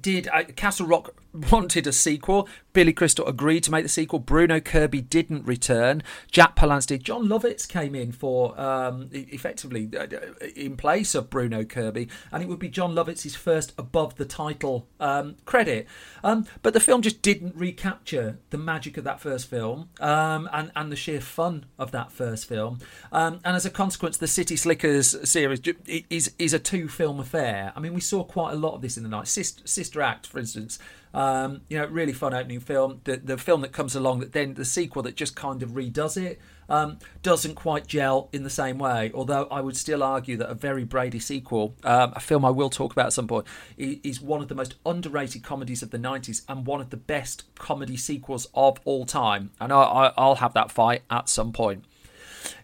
did 0.00 0.28
uh, 0.28 0.44
Castle 0.56 0.86
Rock 0.86 1.14
wanted 1.34 1.86
a 1.86 1.92
sequel. 1.92 2.48
Billy 2.72 2.92
Crystal 2.92 3.26
agreed 3.26 3.62
to 3.64 3.70
make 3.70 3.84
the 3.84 3.88
sequel. 3.88 4.18
Bruno 4.18 4.60
Kirby 4.60 5.00
didn't 5.00 5.46
return. 5.46 6.02
Jack 6.30 6.56
Palance 6.56 6.86
did. 6.86 7.04
Jon 7.04 7.28
Lovitz 7.28 7.68
came 7.68 7.94
in 7.94 8.12
for 8.12 8.58
um, 8.60 9.08
effectively 9.12 9.88
uh, 9.96 10.02
uh, 10.02 10.46
in 10.56 10.76
place 10.76 11.14
of 11.14 11.30
Bruno 11.30 11.64
Kirby, 11.64 12.08
and 12.32 12.42
it 12.42 12.48
would 12.48 12.58
be 12.58 12.68
Jon 12.68 12.94
Lovitz's 12.94 13.36
first 13.36 13.72
above 13.78 14.16
the 14.16 14.24
title 14.24 14.88
um, 14.98 15.36
credit. 15.44 15.86
Um, 16.22 16.46
but 16.62 16.72
the 16.72 16.80
film 16.80 17.02
just 17.02 17.22
didn't 17.22 17.54
recapture 17.54 18.38
the 18.50 18.58
magic 18.58 18.96
of 18.96 19.04
that 19.04 19.20
first 19.20 19.48
film 19.48 19.90
um, 20.00 20.48
and 20.52 20.72
and 20.74 20.90
the 20.90 20.96
sheer 20.96 21.20
fun 21.20 21.66
of 21.78 21.92
that 21.92 22.10
first 22.10 22.46
film. 22.46 22.78
Um, 23.12 23.40
and 23.44 23.56
as 23.56 23.66
a 23.66 23.70
consequence, 23.70 24.16
the 24.16 24.26
City 24.26 24.56
Slickers 24.56 25.16
series 25.28 25.60
is 25.86 26.32
is 26.38 26.52
a 26.52 26.58
two 26.58 26.88
film 26.88 27.20
affair. 27.20 27.72
I 27.76 27.80
mean, 27.80 27.94
we 27.94 28.00
saw 28.00 28.24
quite 28.24 28.52
a 28.52 28.56
lot 28.56 28.74
of 28.74 28.82
this 28.82 28.96
in 28.96 29.02
the 29.02 29.08
night. 29.08 29.28
Sister, 29.28 29.66
Sister 29.66 30.02
Act, 30.02 30.26
for 30.26 30.38
instance. 30.38 30.78
Um, 31.14 31.60
you 31.68 31.78
know, 31.78 31.86
really 31.86 32.12
fun 32.12 32.34
opening 32.34 32.58
film. 32.58 33.00
The 33.04 33.16
the 33.16 33.38
film 33.38 33.60
that 33.60 33.72
comes 33.72 33.94
along 33.94 34.18
that 34.20 34.32
then 34.32 34.54
the 34.54 34.64
sequel 34.64 35.02
that 35.04 35.14
just 35.14 35.36
kind 35.36 35.62
of 35.62 35.70
redoes 35.70 36.20
it 36.20 36.40
um, 36.68 36.98
doesn't 37.22 37.54
quite 37.54 37.86
gel 37.86 38.28
in 38.32 38.42
the 38.42 38.50
same 38.50 38.78
way. 38.78 39.12
Although 39.14 39.46
I 39.50 39.60
would 39.60 39.76
still 39.76 40.02
argue 40.02 40.36
that 40.38 40.50
a 40.50 40.54
very 40.54 40.82
Brady 40.82 41.20
sequel, 41.20 41.76
um, 41.84 42.12
a 42.16 42.20
film 42.20 42.44
I 42.44 42.50
will 42.50 42.68
talk 42.68 42.92
about 42.92 43.06
at 43.06 43.12
some 43.12 43.28
point, 43.28 43.46
is 43.76 44.20
one 44.20 44.42
of 44.42 44.48
the 44.48 44.56
most 44.56 44.74
underrated 44.84 45.44
comedies 45.44 45.82
of 45.82 45.90
the 45.90 45.98
'90s 45.98 46.42
and 46.48 46.66
one 46.66 46.80
of 46.80 46.90
the 46.90 46.96
best 46.96 47.44
comedy 47.54 47.96
sequels 47.96 48.48
of 48.52 48.80
all 48.84 49.06
time. 49.06 49.50
And 49.60 49.72
I, 49.72 50.12
will 50.18 50.36
have 50.36 50.54
that 50.54 50.72
fight 50.72 51.02
at 51.10 51.28
some 51.28 51.52
point. 51.52 51.84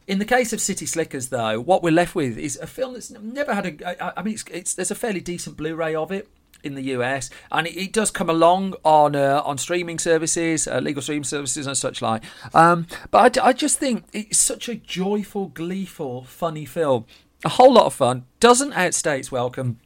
In 0.09 0.19
the 0.19 0.25
case 0.25 0.53
of 0.53 0.61
City 0.61 0.87
Slickers, 0.87 1.29
though, 1.29 1.61
what 1.61 1.85
we're 1.85 1.93
left 1.93 2.17
with 2.17 2.37
is 2.37 2.57
a 2.57 2.67
film 2.67 2.95
that's 2.95 3.13
never 3.13 3.55
had 3.55 3.67
a. 3.67 4.19
I 4.19 4.25
mean, 4.25 4.35
it's, 4.35 4.45
it's 4.51 4.75
there's 4.75 4.91
a 4.91 4.97
fairly 4.97 5.21
decent 5.21 5.57
Blu-ray 5.57 5.95
of 5.95 6.11
it 6.11 6.29
in 6.63 6.75
the 6.75 6.83
US, 6.95 7.31
and 7.51 7.67
it, 7.67 7.77
it 7.77 7.93
does 7.93 8.11
come 8.11 8.31
along 8.31 8.75
on 8.85 9.17
uh, 9.17 9.43
on 9.45 9.59
streaming 9.59 9.99
services, 9.99 10.67
uh, 10.67 10.79
legal 10.79 11.03
streaming 11.03 11.25
services, 11.25 11.67
and 11.67 11.77
such 11.77 12.03
like. 12.03 12.23
Um, 12.55 12.87
but 13.11 13.39
I, 13.39 13.49
I 13.49 13.53
just 13.53 13.79
think 13.79 14.05
it's 14.13 14.39
such 14.39 14.69
a 14.69 14.75
joyful, 14.75 15.49
gleeful, 15.49 16.25
funny 16.25 16.65
film. 16.65 17.07
A 17.45 17.51
whole 17.51 17.73
lot 17.73 17.87
of 17.87 17.95
fun. 17.95 18.27
Doesn't 18.39 18.73
outstay 18.75 19.19
its 19.19 19.33
welcome. 19.33 19.79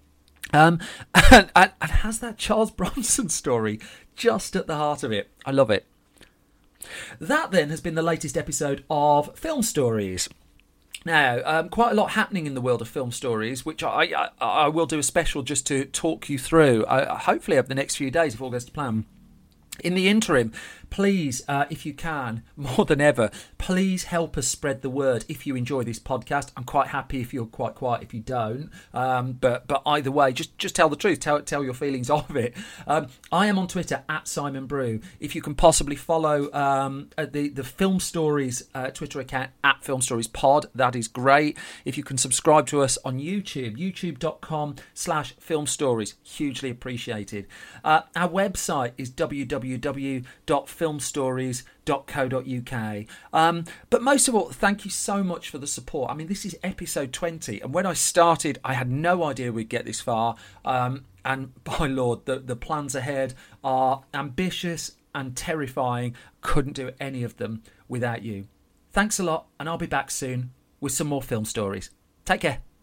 Um, 0.53 0.81
and, 1.31 1.51
and, 1.55 1.73
and 1.81 1.91
has 1.91 2.21
that 2.21 2.39
Charles 2.39 2.71
Bronson 2.73 3.29
story 3.29 3.81
just 4.17 4.57
at 4.57 4.67
the 4.67 4.77
heart 4.77 5.03
of 5.03 5.13
it. 5.13 5.31
I 5.45 5.51
love 5.51 5.71
it. 5.71 5.87
That 7.19 7.51
then 7.51 7.71
has 7.71 7.81
been 7.81 7.95
the 7.95 8.03
latest 8.03 8.37
episode 8.37 8.85
of 8.91 9.37
Film 9.39 9.63
Stories. 9.63 10.29
Now, 11.05 11.41
um, 11.45 11.69
quite 11.69 11.93
a 11.93 11.95
lot 11.95 12.13
happening 12.13 12.47
in 12.47 12.55
the 12.55 12.61
world 12.63 12.81
of 12.81 12.89
film 12.89 13.13
stories, 13.13 13.65
which 13.65 13.83
I, 13.83 14.05
I, 14.17 14.29
I 14.41 14.69
will 14.69 14.87
do 14.87 14.99
a 14.99 15.03
special 15.03 15.43
just 15.43 15.67
to 15.67 15.85
talk 15.85 16.31
you 16.31 16.39
through. 16.39 16.85
Uh, 16.85 17.19
hopefully, 17.19 17.59
over 17.59 17.69
the 17.69 17.75
next 17.75 17.97
few 17.97 18.11
days, 18.11 18.35
if 18.35 18.41
all 18.41 18.51
goes 18.51 18.65
to 18.65 18.73
plan. 18.73 19.05
In 19.81 19.95
the 19.95 20.09
interim, 20.09 20.53
please, 20.95 21.43
uh, 21.49 21.65
if 21.71 21.85
you 21.85 21.93
can, 21.93 22.45
more 22.57 22.85
than 22.85 23.01
ever, 23.01 23.29
please 23.59 24.05
help 24.05 24.39
us 24.39 24.47
spread 24.47 24.81
the 24.81 24.89
word. 24.89 25.25
If 25.29 25.45
you 25.45 25.57
enjoy 25.57 25.83
this 25.83 25.99
podcast, 25.99 26.53
I'm 26.57 26.63
quite 26.63 26.89
happy 26.89 27.21
if 27.21 27.35
you're 27.35 27.47
quite 27.47 27.75
quiet 27.75 28.05
if 28.05 28.15
you 28.15 28.21
don't. 28.21 28.71
Um, 28.93 29.33
but 29.33 29.67
but 29.67 29.83
either 29.87 30.13
way, 30.13 30.33
just 30.33 30.57
just 30.57 30.77
tell 30.77 30.89
the 30.89 30.95
truth. 30.95 31.19
Tell 31.19 31.43
tell 31.43 31.65
your 31.65 31.75
feelings 31.75 32.11
of 32.19 32.37
it. 32.37 32.55
Um, 32.87 33.09
I 33.33 33.47
am 33.47 33.59
on 33.59 33.67
Twitter 33.67 34.05
at 34.09 34.29
Simon 34.29 34.67
Brew. 34.67 35.01
If 35.19 35.35
you 35.35 35.43
can 35.43 35.57
possibly 35.57 35.97
follow 35.97 36.53
um, 36.53 37.11
uh, 37.19 37.27
the 37.27 37.49
the 37.49 37.65
Film 37.65 37.99
Stories 37.99 38.63
uh, 38.73 38.91
Twitter 38.91 39.19
account 39.19 39.51
at 39.65 39.83
Film 39.83 40.01
Stories 40.01 40.29
Pod, 40.29 40.67
that 40.77 40.95
is 40.95 41.09
great. 41.09 41.59
If 41.85 41.99
you 41.99 42.05
can 42.05 42.19
subscribe 42.19 42.69
to 42.69 42.83
us 42.83 42.99
on 43.05 43.19
YouTube, 43.19 43.77
YouTube.com/slash 43.77 45.35
Film 45.41 45.67
Stories, 45.67 46.15
hugely 46.23 46.71
appreciated. 46.71 47.49
Uh, 47.83 48.03
our 48.15 48.29
website 48.29 48.93
is 48.97 49.11
www.film 49.11 50.84
filmstories.co.uk. 50.85 53.07
Um, 53.33 53.65
but 53.91 54.03
most 54.03 54.29
of 54.29 54.35
all, 54.35 54.51
thank 54.51 54.85
you 54.85 54.91
so 54.91 55.23
much 55.23 55.51
for 55.51 55.59
the 55.59 55.67
support. 55.67 56.11
I 56.11 56.15
mean, 56.15 56.29
this 56.29 56.45
is 56.45 56.57
episode 56.63 57.13
20, 57.13 57.61
and 57.61 57.73
when 57.73 57.87
I 57.87 57.95
started, 57.95 58.59
I 58.65 58.75
had 58.75 58.91
no 58.91 59.25
idea 59.25 59.53
we'd 59.53 59.69
get 59.69 59.85
this 59.85 60.01
far. 60.01 60.37
Um, 60.65 61.05
and 61.25 61.53
by 61.79 61.87
Lord, 61.87 62.27
the, 62.27 62.39
the 62.39 62.57
plans 62.57 62.95
ahead 62.95 63.35
are 63.63 64.03
ambitious 64.13 64.93
and 65.15 65.37
terrifying. 65.37 66.15
Couldn't 66.41 66.75
do 66.75 66.91
any 67.01 67.23
of 67.23 67.37
them 67.37 67.63
without 67.89 68.23
you. 68.23 68.47
Thanks 68.93 69.19
a 69.19 69.25
lot, 69.25 69.47
and 69.59 69.69
I'll 69.69 69.79
be 69.79 69.87
back 69.87 70.11
soon 70.11 70.53
with 70.81 70.93
some 70.93 71.09
more 71.09 71.23
film 71.23 71.45
stories. 71.45 71.91
Take 72.25 72.43
care. 72.43 72.74